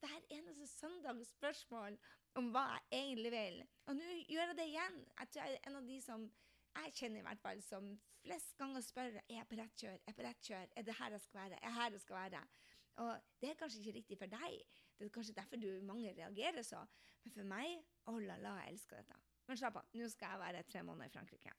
hver 0.00 0.20
eneste 0.30 0.66
søndag 0.66 1.26
spørsmål 1.26 1.98
om 2.38 2.50
hva 2.54 2.64
jeg 2.74 3.02
egentlig 3.02 3.32
vil. 3.34 3.62
Og 3.86 3.96
nå 3.98 4.10
gjør 4.28 4.52
jeg 4.52 4.56
det 4.58 4.66
igjen. 4.70 4.98
Jeg 5.20 5.28
tror 5.28 5.42
jeg 5.42 5.54
er 5.54 5.70
en 5.70 5.80
av 5.80 5.88
de 5.88 6.00
som 6.04 6.26
jeg 6.78 6.94
kjenner 6.94 7.20
i 7.20 7.26
hvert 7.26 7.42
fall 7.42 7.62
som 7.64 7.88
flest 8.22 8.56
ganger 8.58 8.84
spør 8.84 9.16
er 9.20 9.34
jeg 9.34 9.48
på 9.50 9.58
rett 9.58 9.80
kjør, 9.82 9.96
er 9.96 10.10
jeg 10.10 10.18
på 10.18 10.26
rett 10.26 10.50
kjør, 10.50 10.66
er 10.76 10.86
det 10.86 10.96
her 10.98 11.14
jeg 11.16 11.24
skal 11.24 11.40
være, 11.40 11.58
er 11.58 11.66
det 11.66 11.76
her 11.78 11.96
jeg 11.96 12.04
skal 12.04 12.16
være. 12.16 12.42
Og 13.04 13.12
det 13.40 13.50
er 13.50 13.58
kanskje 13.58 13.80
ikke 13.82 13.96
riktig 13.98 14.18
for 14.18 14.34
deg, 14.34 14.58
det 14.98 15.06
er 15.06 15.14
kanskje 15.14 15.34
derfor 15.38 15.62
du 15.62 15.68
mange 15.86 16.14
reagerer 16.18 16.66
så, 16.66 16.84
men 17.24 17.34
for 17.34 17.50
meg, 17.54 17.82
oh 18.10 18.18
la 18.22 18.38
la, 18.42 18.56
jeg 18.62 18.74
elsker 18.74 19.02
dette. 19.02 19.18
Men 19.48 19.60
slapp 19.60 19.80
av, 19.80 19.88
nå 19.96 20.08
skal 20.12 20.34
jeg 20.34 20.44
være 20.44 20.68
tre 20.68 20.84
måneder 20.84 21.10
i 21.10 21.16
Frankrike. 21.16 21.54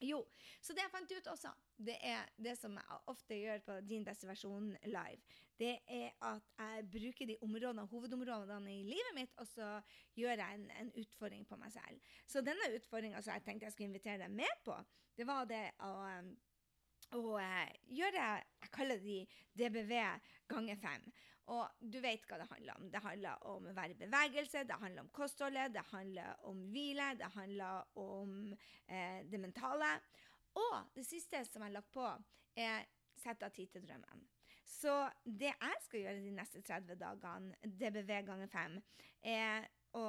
Jo, 0.00 0.20
så 0.62 0.74
det 0.74 0.84
jeg 0.84 0.92
fant 0.92 1.12
ut 1.12 1.28
også, 1.32 1.50
det 1.82 1.96
er 2.06 2.28
det 2.38 2.52
som 2.54 2.76
jeg 2.78 2.98
ofte 3.10 3.34
gjør 3.34 3.64
på 3.66 3.78
Din 3.82 4.04
beste 4.06 4.28
versjon 4.28 4.68
live, 4.86 5.38
det 5.58 5.72
er 5.90 6.12
at 6.22 6.52
jeg 6.54 6.84
bruker 6.92 7.26
de 7.26 7.36
områdene, 7.42 7.86
hovedområdene 7.90 8.74
i 8.76 8.84
livet 8.86 9.16
mitt, 9.16 9.32
og 9.42 9.48
så 9.50 9.72
gjør 10.14 10.38
jeg 10.38 10.60
en, 10.60 10.68
en 10.70 10.92
utfordring 11.02 11.42
på 11.50 11.58
meg 11.58 11.72
selv. 11.74 12.12
Så 12.30 12.44
denne 12.46 12.70
utfordringa 12.76 13.22
som 13.22 13.34
jeg 13.34 13.46
tenkte 13.48 13.66
jeg 13.66 13.74
skulle 13.74 13.90
invitere 13.90 14.20
deg 14.22 14.36
med 14.38 14.62
på, 14.64 14.76
det 15.18 15.26
var 15.26 15.50
det 15.50 15.64
å, 15.82 15.90
å 17.18 17.24
eh, 17.42 17.74
gjøre 17.98 18.28
Jeg 18.62 18.70
kaller 18.78 19.02
de 19.02 19.18
DBV 19.58 19.96
ganger 20.54 20.78
fem. 20.78 21.10
Og 21.54 21.80
du 21.80 21.98
vet 22.04 22.24
hva 22.28 22.38
det 22.42 22.48
handler 22.50 22.76
om. 22.76 22.88
Det 22.92 23.00
handler 23.00 23.44
om 23.48 23.68
å 23.70 23.74
være 23.76 23.94
i 23.94 24.00
bevegelse, 24.02 24.66
det 24.68 24.80
handler 24.82 25.06
om 25.06 25.12
kostholdet, 25.16 25.72
det 25.72 25.84
handler 25.88 26.42
om 26.50 26.60
hvile, 26.74 27.14
det 27.16 27.30
handler 27.32 28.00
om 28.02 28.34
eh, 28.52 29.22
det 29.24 29.40
mentale. 29.40 29.94
Og 30.60 30.90
det 30.96 31.06
siste 31.08 31.40
som 31.48 31.62
jeg 31.62 31.70
har 31.70 31.78
lagt 31.78 31.94
på, 31.94 32.08
er 32.58 32.84
sette 33.18 33.48
av 33.48 33.54
tid 33.54 33.72
til 33.72 33.86
drømmen. 33.86 34.26
Så 34.68 34.92
det 35.24 35.54
jeg 35.54 35.84
skal 35.86 36.04
gjøre 36.04 36.24
de 36.26 36.34
neste 36.36 36.60
30 36.62 36.98
dagene, 37.00 37.56
DBV 37.64 38.12
ganger 38.28 38.50
5, 38.52 38.76
er 39.32 39.70
å 39.96 40.08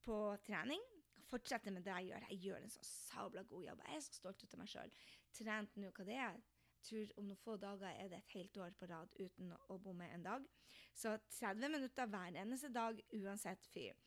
på 0.00 0.16
trening 0.42 0.82
fortsette 1.30 1.70
med 1.70 1.84
det 1.86 1.94
jeg 1.94 2.10
gjør. 2.10 2.26
Jeg 2.30 2.40
gjør 2.44 2.64
en 2.64 2.72
så 2.74 2.86
sabla 2.86 3.42
god 3.46 3.66
jobb. 3.68 3.82
Jeg 3.86 3.96
er 3.96 4.04
så 4.04 4.16
stolt 4.16 4.46
av 4.46 4.58
meg 4.60 4.70
sjøl. 4.72 4.94
Trent 5.36 5.76
nå 5.78 5.92
hva 5.94 6.06
det 6.08 6.16
er 6.18 6.40
tror 6.86 7.12
om 7.20 7.28
noen 7.30 7.42
få 7.44 7.56
dager 7.60 7.90
er 7.90 8.10
det 8.10 8.20
et 8.20 8.36
helt 8.36 8.60
år 8.64 8.76
på 8.78 8.88
rad 8.90 9.12
uten 9.18 9.52
å 9.68 9.78
bomme 9.78 10.08
en 10.14 10.26
dag. 10.26 10.46
Så 10.94 11.16
30 11.38 11.72
minutter 11.72 12.10
hver 12.10 12.38
eneste 12.42 12.72
dag 12.74 13.00
uansett 13.16 13.66
fyr. 13.72 13.98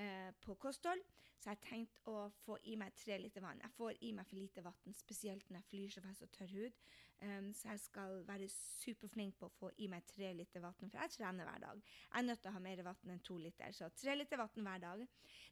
Eh, 0.00 0.30
på 0.40 0.56
kosthold 0.56 1.02
så 1.42 1.50
jeg 1.50 1.58
har 1.58 1.66
tenkt 1.66 1.96
å 2.06 2.28
få 2.44 2.54
i 2.70 2.76
meg 2.78 2.94
tre 2.94 3.16
liter 3.18 3.42
vann. 3.42 3.58
Jeg 3.64 3.74
får 3.74 3.96
i 4.06 4.12
meg 4.14 4.28
for 4.28 4.38
lite 4.38 4.62
vann, 4.62 4.94
spesielt 4.94 5.48
når 5.50 5.58
jeg 5.58 5.66
flyr 5.72 5.88
så 5.90 6.02
fast 6.04 6.22
og 6.22 6.30
tørr 6.36 6.52
hud. 6.54 6.76
Um, 7.22 7.48
så 7.58 7.72
jeg 7.72 7.80
skal 7.82 8.22
være 8.28 8.46
superflink 8.52 9.40
på 9.40 9.48
å 9.48 9.54
få 9.56 9.70
i 9.82 9.88
meg 9.90 10.06
tre 10.06 10.30
liter 10.38 10.62
vann, 10.62 10.76
for 10.78 11.00
jeg 11.00 11.14
trener 11.16 11.48
hver 11.50 11.64
dag. 11.64 11.82
Jeg 11.82 12.20
er 12.20 12.28
nødt 12.28 12.42
til 12.44 12.52
å 12.52 12.54
ha 12.54 12.62
mer 12.62 12.84
vann 12.86 13.14
enn 13.14 13.24
to 13.26 13.40
liter, 13.42 13.74
så 13.74 13.90
tre 13.98 14.14
liter 14.14 14.38
vann 14.38 14.68
hver 14.68 14.84
dag. 14.86 15.02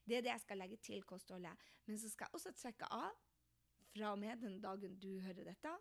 Det 0.06 0.20
er 0.20 0.24
det 0.28 0.32
jeg 0.32 0.44
skal 0.44 0.62
legge 0.62 0.78
til 0.86 1.02
kostholdet. 1.10 1.66
Men 1.90 1.98
så 1.98 2.12
skal 2.12 2.30
jeg 2.30 2.38
også 2.38 2.54
trekke 2.54 2.90
av 2.94 3.10
fra 3.90 4.14
og 4.14 4.22
med 4.22 4.46
den 4.46 4.60
dagen 4.62 4.94
du 5.02 5.10
hører 5.26 5.50
dette 5.50 5.74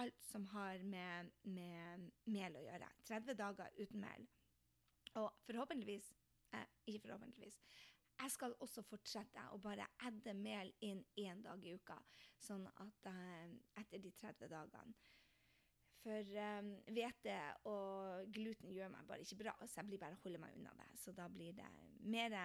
alt 0.00 0.22
som 0.22 0.46
har 0.46 0.82
med, 0.82 1.30
med, 1.42 2.10
mel 2.30 2.56
å 2.58 2.62
gjøre. 2.64 2.90
30 3.08 3.38
dager 3.38 3.80
uten 3.80 4.02
mel. 4.02 4.28
Og 5.20 5.30
forhåpentligvis 5.46 6.10
eh, 6.54 6.70
Ikke 6.90 7.06
forhåpentligvis. 7.06 7.60
Jeg 8.14 8.30
skal 8.30 8.54
også 8.62 8.84
fortsette 8.86 9.42
å 9.52 9.58
bare 9.62 9.86
edde 10.06 10.34
mel 10.38 10.70
inn 10.86 11.02
én 11.18 11.42
dag 11.42 11.64
i 11.66 11.74
uka, 11.74 11.96
sånn 12.38 12.66
at 12.82 13.10
eh, 13.10 13.52
etter 13.82 14.02
de 14.02 14.12
30 14.20 14.50
dagene 14.52 14.94
For 16.04 16.30
um, 16.60 16.70
hvete 16.94 17.36
og 17.70 18.30
gluten 18.34 18.70
gjør 18.74 18.92
meg 18.92 19.06
bare 19.08 19.26
ikke 19.26 19.40
bra, 19.42 19.54
så 19.64 19.80
jeg 19.80 19.90
blir 19.90 20.02
bare 20.02 20.18
holder 20.22 20.42
meg 20.42 20.58
unna 20.58 20.74
det. 20.78 20.90
Så 21.00 21.14
da 21.16 21.30
blir 21.32 21.56
det 21.56 21.70
mer 22.04 22.36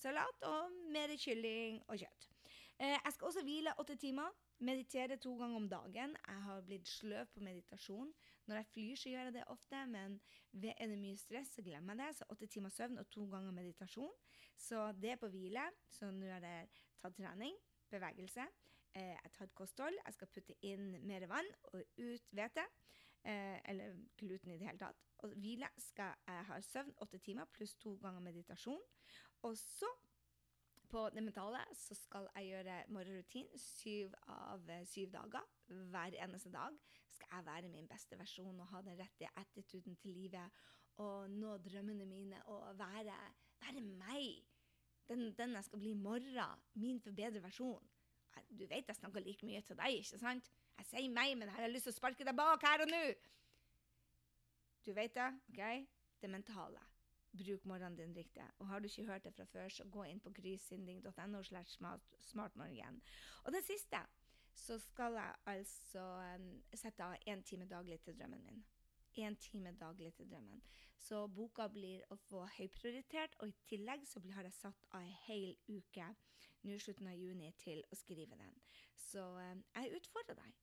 salat 0.00 0.48
og 0.48 0.74
mer 0.92 1.14
kylling 1.22 1.80
og 1.86 2.00
kjøtt. 2.02 2.35
Eh, 2.78 2.98
jeg 3.04 3.12
skal 3.12 3.26
også 3.26 3.42
hvile 3.42 3.72
åtte 3.80 3.96
timer. 3.96 4.32
Meditere 4.58 5.16
to 5.16 5.36
ganger 5.36 5.56
om 5.56 5.68
dagen. 5.68 6.16
Jeg 6.28 6.42
har 6.42 6.60
blitt 6.60 6.88
sløv 6.88 7.26
på 7.32 7.40
meditasjon. 7.40 8.12
Når 8.46 8.56
jeg 8.56 8.66
flyr, 8.66 8.96
så 8.96 9.08
gjør 9.08 9.22
jeg 9.22 9.34
det 9.34 9.44
ofte, 9.46 9.86
men 9.86 10.20
er 10.62 10.86
det 10.86 10.98
mye 10.98 11.16
stress, 11.16 11.48
så 11.54 11.62
glemmer 11.62 11.94
jeg 11.94 12.06
det. 12.06 12.16
Så 12.16 12.28
åtte 12.28 12.46
timer 12.46 12.68
søvn 12.68 12.98
og 12.98 13.08
to 13.10 13.24
ganger 13.32 13.52
meditasjon. 13.52 14.12
Så 14.56 14.92
det 14.92 15.10
er 15.10 15.16
på 15.16 15.28
hvile. 15.32 15.64
Så 15.88 16.10
nå 16.10 16.28
har 16.28 16.44
jeg 16.44 16.68
tatt 17.00 17.16
trening, 17.16 17.56
bevegelse. 17.90 18.44
Eh, 18.92 19.14
jeg 19.14 19.32
tar 19.32 19.46
tatt 19.46 19.54
kosthold. 19.54 19.96
Jeg 20.04 20.14
skal 20.18 20.32
putte 20.34 20.56
inn 20.60 20.90
mer 21.06 21.26
vann 21.32 21.48
og 21.72 21.80
ut 21.80 22.30
hvete. 22.36 22.64
Eh, 23.24 23.58
eller 23.64 23.96
gluten 24.16 24.52
i 24.52 24.58
det 24.58 24.68
hele 24.68 24.78
tatt. 24.78 25.00
Og 25.24 25.32
hvile 25.40 25.68
skal 25.78 26.12
jeg 26.28 26.44
ha 26.50 26.60
søvn 26.60 26.92
åtte 27.02 27.18
timer 27.18 27.48
pluss 27.56 27.74
to 27.74 27.96
ganger 28.02 28.20
meditasjon. 28.20 28.84
Og 29.42 29.56
så 29.56 29.88
på 30.90 31.08
det 31.14 31.22
mentale 31.24 31.60
så 31.74 31.94
skal 31.98 32.28
jeg 32.36 32.50
gjøre 32.50 32.76
morgenrutin 32.94 33.48
syv 33.60 34.14
av 34.32 34.70
eh, 34.70 34.84
syv 34.86 35.10
dager. 35.14 35.44
Hver 35.66 36.16
eneste 36.24 36.52
dag 36.54 36.76
skal 37.10 37.32
jeg 37.32 37.46
være 37.46 37.70
min 37.72 37.88
beste 37.90 38.18
versjon 38.18 38.60
og 38.60 38.70
ha 38.72 38.82
den 38.86 38.98
rette 39.00 39.30
attituden 39.40 39.96
til 40.02 40.14
livet. 40.16 40.62
Og 41.02 41.30
nå 41.30 41.56
drømmene 41.64 42.06
mine 42.08 42.40
og 42.52 42.78
være, 42.78 43.16
være 43.62 43.84
meg. 43.84 44.42
Den, 45.08 45.30
den, 45.38 45.54
jeg 45.58 45.64
skal 45.64 45.78
bli 45.78 45.90
i 45.90 46.00
morgen. 46.08 46.64
Min 46.74 47.00
forbedrede 47.00 47.42
versjon. 47.42 47.92
Du 48.50 48.66
vet 48.66 48.88
jeg 48.88 48.96
snakker 48.96 49.24
like 49.24 49.46
mye 49.46 49.62
til 49.64 49.78
deg, 49.78 50.00
ikke 50.00 50.20
sant? 50.20 50.50
Jeg 50.76 50.86
sier 50.90 51.12
meg, 51.12 51.32
men 51.38 51.48
jeg 51.48 51.56
har 51.56 51.72
lyst 51.72 51.88
til 51.88 51.94
å 51.94 52.00
sparke 52.00 52.26
deg 52.26 52.36
bak 52.36 52.66
her 52.68 52.84
og 52.84 52.92
nå. 52.92 53.04
Du 54.86 54.92
vet 54.94 55.16
det, 55.16 55.30
OK? 55.50 55.88
Det 56.20 56.30
mentale 56.30 56.84
bruk 57.36 57.64
morgenen 57.64 57.96
din 57.98 58.14
riktig. 58.16 58.44
Og 58.58 58.68
har 58.70 58.80
du 58.80 58.88
ikke 58.88 59.06
hørt 59.06 59.24
det 59.24 59.34
fra 59.34 59.44
før, 59.44 59.68
så 59.68 59.84
gå 59.84 60.04
inn 60.10 60.20
på 60.20 60.32
grysynding.no 60.36 61.42
slash 61.42 61.78
smartmorgen. 62.30 63.02
Og 63.44 63.52
den 63.52 63.62
siste, 63.62 64.00
så 64.56 64.78
skal 64.78 65.12
jeg 65.12 65.34
altså 65.46 66.04
um, 66.38 66.48
sette 66.74 67.04
av 67.04 67.16
én 67.28 67.42
time 67.44 67.68
daglig 67.68 68.00
til 68.00 68.18
drømmen 68.18 68.42
min. 68.42 68.64
Én 69.16 69.36
time 69.40 69.72
daglig 69.80 70.14
til 70.14 70.30
drømmen. 70.30 70.62
Så 70.98 71.26
boka 71.28 71.68
blir 71.68 72.04
å 72.10 72.16
få 72.16 72.46
høyprioritert, 72.56 73.36
og 73.40 73.48
i 73.48 73.56
tillegg 73.68 74.06
så 74.08 74.20
har 74.34 74.48
jeg 74.48 74.56
satt 74.56 74.88
av 74.92 75.04
ei 75.04 75.12
hel 75.26 75.56
uke 75.68 76.08
nå 76.66 76.78
slutten 76.82 77.08
av 77.10 77.14
juni 77.14 77.52
til 77.60 77.82
å 77.92 77.98
skrive 77.98 78.36
den. 78.36 78.56
Så 78.96 79.22
um, 79.22 79.64
jeg 79.76 80.00
utfordrer 80.00 80.40
deg. 80.40 80.56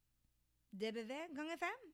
DBV 0.74 1.14
ganger 1.38 1.62
fem. 1.62 1.86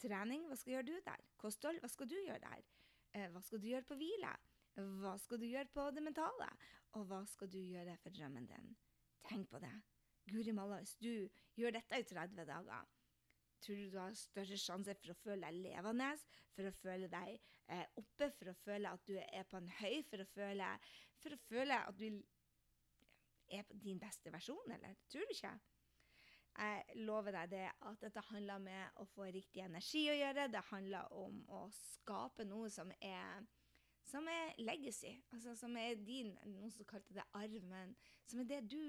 Trening, 0.00 0.46
hva 0.48 0.56
skal 0.56 0.78
gjøre 0.78 0.88
du 0.88 0.96
der? 1.06 1.24
Kosthold, 1.40 1.80
hva 1.80 1.88
skal 1.92 2.08
du 2.10 2.16
gjøre 2.18 2.42
der? 2.42 2.66
Eh, 3.16 3.26
hva 3.32 3.42
skal 3.42 3.62
du 3.62 3.66
gjøre 3.70 3.88
på 3.88 3.98
hvile? 3.98 4.30
Hva 5.00 5.16
skal 5.18 5.40
du 5.42 5.48
gjøre 5.48 5.70
på 5.74 5.88
det 5.94 6.02
mentale? 6.04 6.48
Og 6.98 7.06
hva 7.10 7.20
skal 7.28 7.50
du 7.50 7.58
gjøre 7.58 7.96
for 8.02 8.14
drømmen 8.14 8.46
din? 8.48 8.70
Tenk 9.26 9.50
på 9.50 9.60
det. 9.62 9.72
Guri 10.30 10.54
malla, 10.54 10.78
hvis 10.82 10.96
du 11.00 11.28
gjør 11.58 11.74
dette 11.74 11.98
i 11.98 12.06
30 12.06 12.46
dager, 12.46 12.90
tror 13.60 13.80
du 13.80 13.90
du 13.92 13.98
har 13.98 14.14
større 14.16 14.58
sjanse 14.60 14.94
for 15.00 15.12
å 15.12 15.18
føle 15.20 15.48
deg 15.48 15.64
levende, 15.66 16.10
for 16.54 16.68
å 16.68 16.74
føle 16.76 17.08
deg 17.12 17.34
eh, 17.66 17.86
oppe, 18.00 18.30
for 18.38 18.52
å 18.52 18.58
føle 18.62 18.92
at 18.94 19.08
du 19.08 19.16
er 19.20 19.48
på 19.50 19.58
en 19.58 19.72
høy, 19.80 20.00
for 20.08 20.22
å 20.22 20.28
føle, 20.30 20.70
for 21.20 21.34
å 21.34 21.40
føle 21.48 21.80
at 21.90 21.98
du 21.98 22.22
er 23.50 23.66
på 23.66 23.78
din 23.82 23.98
beste 24.00 24.32
versjon, 24.32 24.76
eller? 24.76 24.96
Tror 25.10 25.26
du 25.26 25.34
ikke? 25.34 25.52
Jeg 26.58 27.04
lover 27.06 27.34
deg 27.34 27.52
det 27.52 27.66
at 27.88 28.02
dette 28.02 28.22
handler 28.30 28.58
med 28.62 29.00
å 29.00 29.06
få 29.08 29.28
riktig 29.32 29.62
energi 29.64 30.02
å 30.10 30.18
gjøre. 30.18 30.48
Det 30.52 30.62
handler 30.70 31.12
om 31.16 31.40
å 31.48 31.62
skape 31.74 32.44
noe 32.48 32.70
som 32.72 32.90
er, 33.00 33.46
som 34.04 34.28
er 34.28 34.52
legacy. 34.58 35.14
Altså 35.32 35.54
som 35.56 35.76
er 35.80 36.00
din 36.04 36.34
Noen 36.50 36.72
som 36.74 36.88
kalte 36.88 37.16
det 37.16 37.26
arv, 37.38 37.56
men 37.70 37.94
som 38.26 38.42
er 38.42 38.50
det 38.50 38.60
du, 38.70 38.82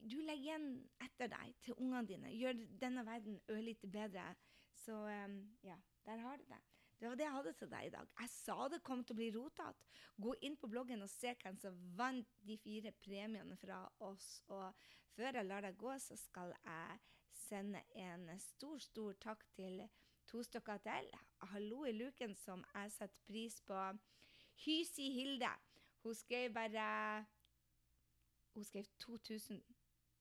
du 0.00 0.18
legger 0.24 0.48
igjen 0.48 0.70
etter 1.04 1.30
deg 1.30 1.54
til 1.66 1.78
ungene 1.78 2.06
dine. 2.08 2.34
Gjør 2.34 2.64
denne 2.80 3.06
verden 3.06 3.38
ørlite 3.52 3.90
bedre. 3.90 4.32
Så 4.80 4.96
um, 4.96 5.40
ja, 5.66 5.76
der 6.06 6.24
har 6.24 6.40
du 6.40 6.48
det. 6.48 6.62
Det 7.00 7.08
var 7.08 7.16
det 7.16 7.24
jeg 7.24 7.32
hadde 7.32 7.52
til 7.56 7.70
deg 7.72 7.86
i 7.86 7.92
dag. 7.94 8.08
Jeg 8.20 8.28
sa 8.28 8.56
det 8.68 8.82
kom 8.84 9.00
til 9.04 9.14
å 9.14 9.18
bli 9.20 9.30
rotete. 9.32 9.86
Gå 10.20 10.34
inn 10.44 10.56
på 10.60 10.68
bloggen 10.68 11.00
og 11.00 11.08
se 11.08 11.32
hvem 11.40 11.56
som 11.56 11.78
vant 11.96 12.34
de 12.44 12.58
fire 12.60 12.92
premiene 13.00 13.56
fra 13.56 13.78
oss. 14.04 14.42
Og 14.52 14.82
før 15.14 15.38
jeg 15.40 15.48
lar 15.48 15.64
deg 15.64 15.78
gå, 15.80 15.94
så 15.96 16.18
skal 16.20 16.52
jeg 16.58 16.98
sende 17.46 17.80
en 18.02 18.28
stor, 18.44 18.76
stor 18.84 19.16
takk 19.24 19.46
til 19.56 19.80
to 20.28 20.44
stykker 20.44 20.84
til. 20.84 21.08
Hallo 21.54 21.86
i 21.88 21.96
luken, 21.96 22.36
som 22.36 22.60
jeg 22.74 22.92
setter 22.92 23.24
pris 23.26 23.56
på. 23.64 23.80
Hysi 24.66 25.08
Hilde. 25.16 25.54
Hun 26.04 26.14
skrev 26.14 26.52
bare 26.52 27.24
Hun 28.52 28.64
skrev 28.64 28.84
2000 28.98 29.62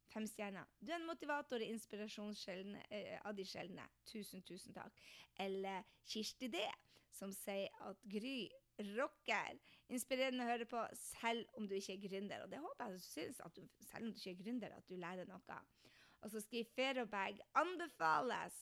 fem 0.10 0.28
stjerner. 0.30 0.68
Du 0.82 0.92
er 0.92 1.00
en 1.00 1.08
motivator 1.08 1.62
og 1.62 1.74
inspirasjon 1.74 2.36
eh, 2.90 3.18
av 3.24 3.36
de 3.38 3.46
sjeldne. 3.48 3.86
Tusen, 4.10 4.44
tusen 4.46 4.76
takk. 4.76 5.04
Eller 5.40 5.86
Kirsti 6.10 6.50
D, 6.52 6.64
som 7.16 7.34
sier 7.36 7.70
at 7.88 8.02
Gry 8.10 8.50
rocker. 8.96 9.60
Inspirerende 9.92 10.46
å 10.46 10.50
høre 10.52 10.68
på, 10.70 10.82
selv 10.98 11.48
om 11.58 11.68
du 11.68 11.76
ikke 11.78 11.96
er 11.96 12.04
gründer. 12.06 12.46
Og 12.46 12.52
det 12.52 12.62
håper 12.64 12.86
jeg 12.86 13.00
du 13.00 13.06
syns, 13.06 13.42
at 13.46 13.56
du, 13.56 13.64
selv 13.90 14.08
om 14.08 14.12
du 14.14 14.20
ikke 14.20 14.36
er 14.36 14.44
gründer, 14.44 14.76
at 14.76 14.90
du 14.90 14.96
lærer 15.00 15.30
noe. 15.30 15.62
Og 16.20 16.32
så 16.34 16.42
skriver 16.44 16.74
Ferobag 16.76 17.40
anbefales. 17.58 18.58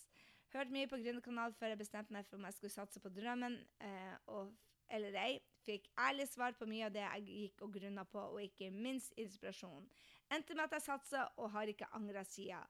Hørte 0.53 0.71
mye 0.71 0.87
på 0.87 0.99
Gründerkanal 1.01 1.53
før 1.57 1.73
jeg 1.73 1.81
bestemte 1.81 2.13
meg 2.15 2.25
for 2.25 2.39
om 2.39 2.45
jeg 2.47 2.55
skulle 2.55 2.73
satse 2.73 3.01
på 3.03 3.11
drømmen 3.11 3.57
eh, 3.83 4.13
og, 4.31 4.53
eller 4.89 5.15
ei. 5.21 5.37
Fikk 5.67 5.89
ærlig 5.99 6.29
svar 6.31 6.55
på 6.55 6.67
mye 6.69 6.87
av 6.87 6.93
det 6.95 7.03
jeg 7.03 7.25
gikk 7.27 7.63
og 7.65 7.73
grunna 7.75 8.05
på, 8.07 8.21
og 8.33 8.41
ikke 8.43 8.69
minst 8.71 9.13
inspirasjon. 9.19 9.87
Endte 10.31 10.55
med 10.55 10.67
at 10.67 10.77
jeg 10.77 10.85
satsa 10.87 11.27
og 11.35 11.51
har 11.51 11.67
ikke 11.71 11.89
angra 11.95 12.23
sida. 12.27 12.61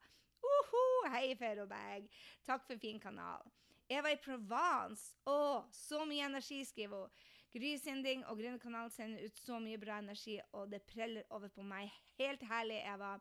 Uhu, 0.42 0.84
hei, 1.14 1.36
Ferobag. 1.38 2.08
Takk 2.46 2.66
for 2.66 2.82
fin 2.82 3.00
kanal. 3.02 3.46
Eva 3.90 4.12
i 4.12 4.20
Provence. 4.20 5.14
Å, 5.30 5.64
så 5.74 6.04
mye 6.10 6.26
energi, 6.28 6.64
skriver 6.68 7.06
hun. 7.06 7.26
Grysinding 7.58 8.26
og 8.28 8.42
Grønnekanalen 8.42 8.92
sender 8.92 9.24
ut 9.24 9.40
så 9.40 9.58
mye 9.64 9.80
bra 9.82 10.02
energi, 10.02 10.36
og 10.54 10.68
det 10.74 10.84
preller 10.90 11.26
over 11.34 11.50
på 11.54 11.64
meg. 11.66 11.94
Helt 12.20 12.44
herlig, 12.50 12.82
Eva. 12.86 13.16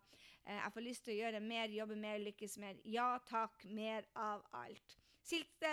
Eh, 0.45 0.57
jeg 0.59 0.73
får 0.75 0.85
lyst 0.85 1.05
til 1.07 1.15
å 1.15 1.21
gjøre 1.21 1.45
mer, 1.45 1.73
jobbe 1.73 1.99
mer, 2.01 2.19
lykkes 2.25 2.59
mer. 2.63 2.81
Ja 2.85 3.13
takk, 3.29 3.65
mer 3.71 4.09
av 4.19 4.45
alt. 4.57 4.99
Silte 5.27 5.73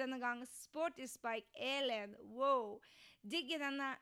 denne 0.00 0.18
gang. 0.22 0.42
Sporty 0.48 1.06
Spike 1.10 1.48
Elin. 1.54 2.16
Wow. 2.36 2.80
Digger 3.22 3.64
denne. 3.66 3.94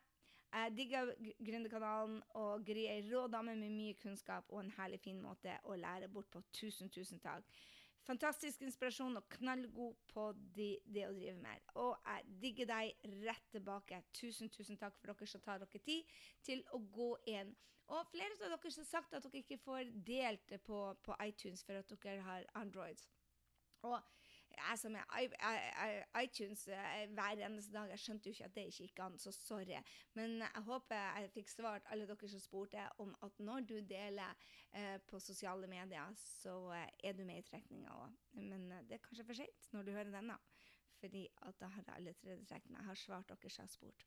Jeg 0.55 0.71
digger 0.77 1.09
Gründerkanalen 1.43 2.21
og 2.39 2.63
Gry 2.67 2.85
ei 2.87 3.01
rå 3.09 3.25
dame 3.27 3.57
med 3.59 3.73
mye 3.75 3.97
kunnskap 3.99 4.53
og 4.55 4.61
en 4.61 4.71
herlig 4.77 5.01
fin 5.03 5.19
måte 5.19 5.57
å 5.67 5.75
lære 5.75 6.07
bort 6.15 6.31
på. 6.31 6.45
Tusen, 6.55 6.93
tusen 6.95 7.19
takk. 7.19 7.49
Fantastisk 8.05 8.63
inspirasjon 8.63 9.17
og 9.17 9.27
knallgod 9.33 9.97
på 10.13 10.29
de, 10.55 10.69
det 10.85 11.07
å 11.09 11.15
drive 11.17 11.39
med. 11.41 11.71
Og 11.81 11.97
jeg 12.05 12.39
digger 12.43 12.69
deg 12.71 13.09
rett 13.25 13.47
tilbake. 13.51 14.03
Tusen, 14.15 14.53
tusen 14.53 14.79
takk 14.79 14.95
for 15.01 15.11
dere 15.11 15.31
som 15.31 15.43
tar 15.43 15.63
dere 15.63 15.83
tid 15.83 16.15
til 16.45 16.63
å 16.77 16.83
gå 16.93 17.11
inn. 17.33 17.55
Og 17.93 18.07
flere 18.13 18.37
av 18.37 18.45
dere 18.45 18.59
har 18.61 18.89
sagt 18.89 19.17
at 19.17 19.25
dere 19.25 19.41
ikke 19.43 19.61
får 19.65 19.91
delt 20.07 20.45
det 20.53 20.61
på, 20.65 20.85
på 21.03 21.17
iTunes 21.25 21.65
for 21.65 21.81
at 21.81 21.97
dere 22.05 22.23
har 22.29 22.47
Android. 22.61 23.01
Og 23.89 23.99
som 24.81 24.97
er 24.97 26.05
iTunes 26.21 26.67
eh, 26.69 27.05
hver 27.15 27.43
eneste 27.47 27.73
dag, 27.75 27.91
jeg 27.95 28.03
skjønte 28.03 28.29
jo 28.29 28.35
ikke 28.37 28.49
at 28.49 28.57
det 28.57 28.67
ikke 28.71 28.89
gikk 28.89 29.03
an, 29.05 29.19
så 29.19 29.33
sorry. 29.35 29.79
Men 30.19 30.37
jeg 30.45 30.65
håper 30.69 31.01
jeg 31.21 31.33
fikk 31.35 31.53
svart 31.53 31.89
alle 31.93 32.09
dere 32.09 32.31
som 32.31 32.43
spurte 32.43 32.89
om 33.03 33.15
at 33.27 33.39
når 33.39 33.69
du 33.71 33.77
deler 33.91 34.35
eh, 34.73 34.99
på 35.09 35.21
sosiale 35.23 35.71
medier, 35.71 36.15
så 36.21 36.57
eh, 36.77 36.89
er 37.11 37.17
du 37.17 37.25
med 37.25 37.43
i 37.43 37.47
trekninga 37.47 37.95
òg. 37.95 38.19
Men 38.41 38.69
det 38.89 38.99
er 38.99 39.07
kanskje 39.07 39.27
for 39.29 39.43
seint 39.43 39.71
når 39.73 39.89
du 39.89 39.95
hører 39.97 40.15
denne. 40.15 40.39
Fordi 41.01 41.27
at 41.43 41.59
da 41.61 41.69
har 41.69 41.83
jeg 41.83 41.97
allerede 41.97 42.47
trukket 42.49 42.71
meg. 42.71 42.81
Jeg 42.81 42.91
har 42.91 43.01
svart 43.01 43.33
dere 43.33 43.51
som 43.51 43.67
har 43.67 43.73
spurt. 43.73 44.07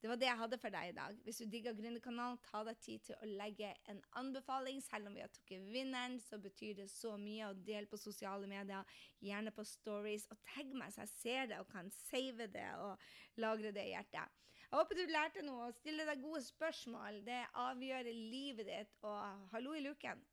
Det 0.00 0.08
var 0.08 0.16
det 0.16 0.28
jeg 0.30 0.40
hadde 0.40 0.56
for 0.56 0.72
deg 0.72 0.90
i 0.90 0.94
dag. 0.96 1.16
Hvis 1.26 1.38
du 1.42 1.48
digger 1.52 1.74
Gründerkanalen, 1.76 2.38
ta 2.46 2.62
deg 2.64 2.78
tid 2.80 3.02
til 3.04 3.18
å 3.20 3.26
legge 3.28 3.68
en 3.92 3.98
anbefaling. 4.16 4.80
Selv 4.80 5.10
om 5.10 5.16
vi 5.16 5.20
har 5.20 5.28
tatt 5.28 5.52
vinneren, 5.74 6.16
så 6.24 6.38
betyr 6.40 6.78
det 6.78 6.86
så 6.88 7.18
mye 7.20 7.50
å 7.50 7.58
dele 7.66 7.84
på 7.90 8.00
sosiale 8.00 8.48
medier. 8.48 8.96
Gjerne 9.20 9.52
på 9.52 9.66
stories. 9.68 10.24
Og 10.32 10.40
tagg 10.54 10.72
meg 10.72 10.94
så 10.94 11.04
jeg 11.04 11.12
ser 11.18 11.50
det 11.52 11.58
og 11.60 11.68
kan 11.68 11.92
save 11.92 12.48
det 12.48 12.68
og 12.80 13.10
lagre 13.44 13.74
det 13.76 13.84
i 13.90 13.92
hjertet. 13.92 14.40
Jeg 14.70 14.78
håper 14.78 14.96
du 14.96 15.12
lærte 15.12 15.44
noe 15.44 15.68
og 15.68 15.76
stiller 15.76 16.08
deg 16.08 16.24
gode 16.24 16.40
spørsmål. 16.48 17.20
Det 17.26 17.42
avgjør 17.60 18.08
livet 18.14 18.70
ditt. 18.70 18.96
Og 19.04 19.52
hallo 19.52 19.76
i 19.76 19.84
luken. 19.84 20.24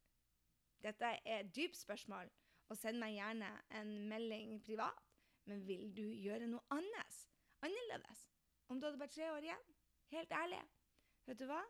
Dette 0.85 1.11
er 1.25 1.51
dypt 1.51 1.75
spørsmål, 1.75 2.29
og 2.69 2.77
send 2.77 3.01
meg 3.01 3.17
gjerne 3.17 3.51
en 3.75 3.93
melding 4.07 4.61
privat. 4.63 5.03
Men 5.49 5.67
vil 5.67 5.89
du 5.95 6.05
gjøre 6.05 6.47
noe 6.47 6.63
annet? 6.71 7.21
Annerledes? 7.65 8.27
Om 8.67 8.79
du 8.79 8.87
hadde 8.87 8.99
bare 8.99 9.13
tre 9.13 9.31
år 9.31 9.45
igjen. 9.47 9.67
Helt 10.11 10.31
ærlig. 10.31 10.61
Vet 11.27 11.39
du 11.39 11.45
hva? 11.49 11.61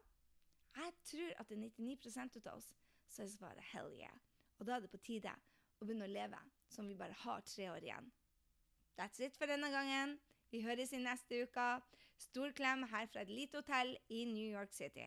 Jeg 0.77 0.93
tror 1.09 1.33
at 1.41 1.49
det 1.49 1.57
er 1.57 1.63
99 1.65 2.45
av 2.45 2.57
oss 2.57 2.69
så 3.07 3.23
er 3.23 3.31
svaret 3.31 3.69
hell 3.71 3.89
yeah. 3.97 4.13
Og 4.59 4.67
da 4.67 4.75
er 4.75 4.83
det 4.83 4.91
på 4.91 4.99
tide 5.01 5.31
å 5.79 5.85
begynne 5.85 6.07
å 6.07 6.11
leve 6.11 6.39
som 6.73 6.87
vi 6.89 6.97
bare 6.97 7.15
har 7.23 7.45
tre 7.47 7.69
år 7.71 7.85
igjen. 7.85 8.09
That's 8.97 9.21
it 9.23 9.37
for 9.37 9.49
denne 9.49 9.69
gangen. 9.71 10.17
Vi 10.51 10.63
høres 10.65 10.93
i 10.93 11.01
neste 11.01 11.43
uke. 11.45 11.67
Stor 12.17 12.53
klem 12.57 12.85
her 12.89 13.09
fra 13.11 13.21
et 13.21 13.31
lite 13.31 13.61
hotell 13.61 13.93
i 14.09 14.23
New 14.25 14.47
York 14.49 14.73
City. 14.73 15.05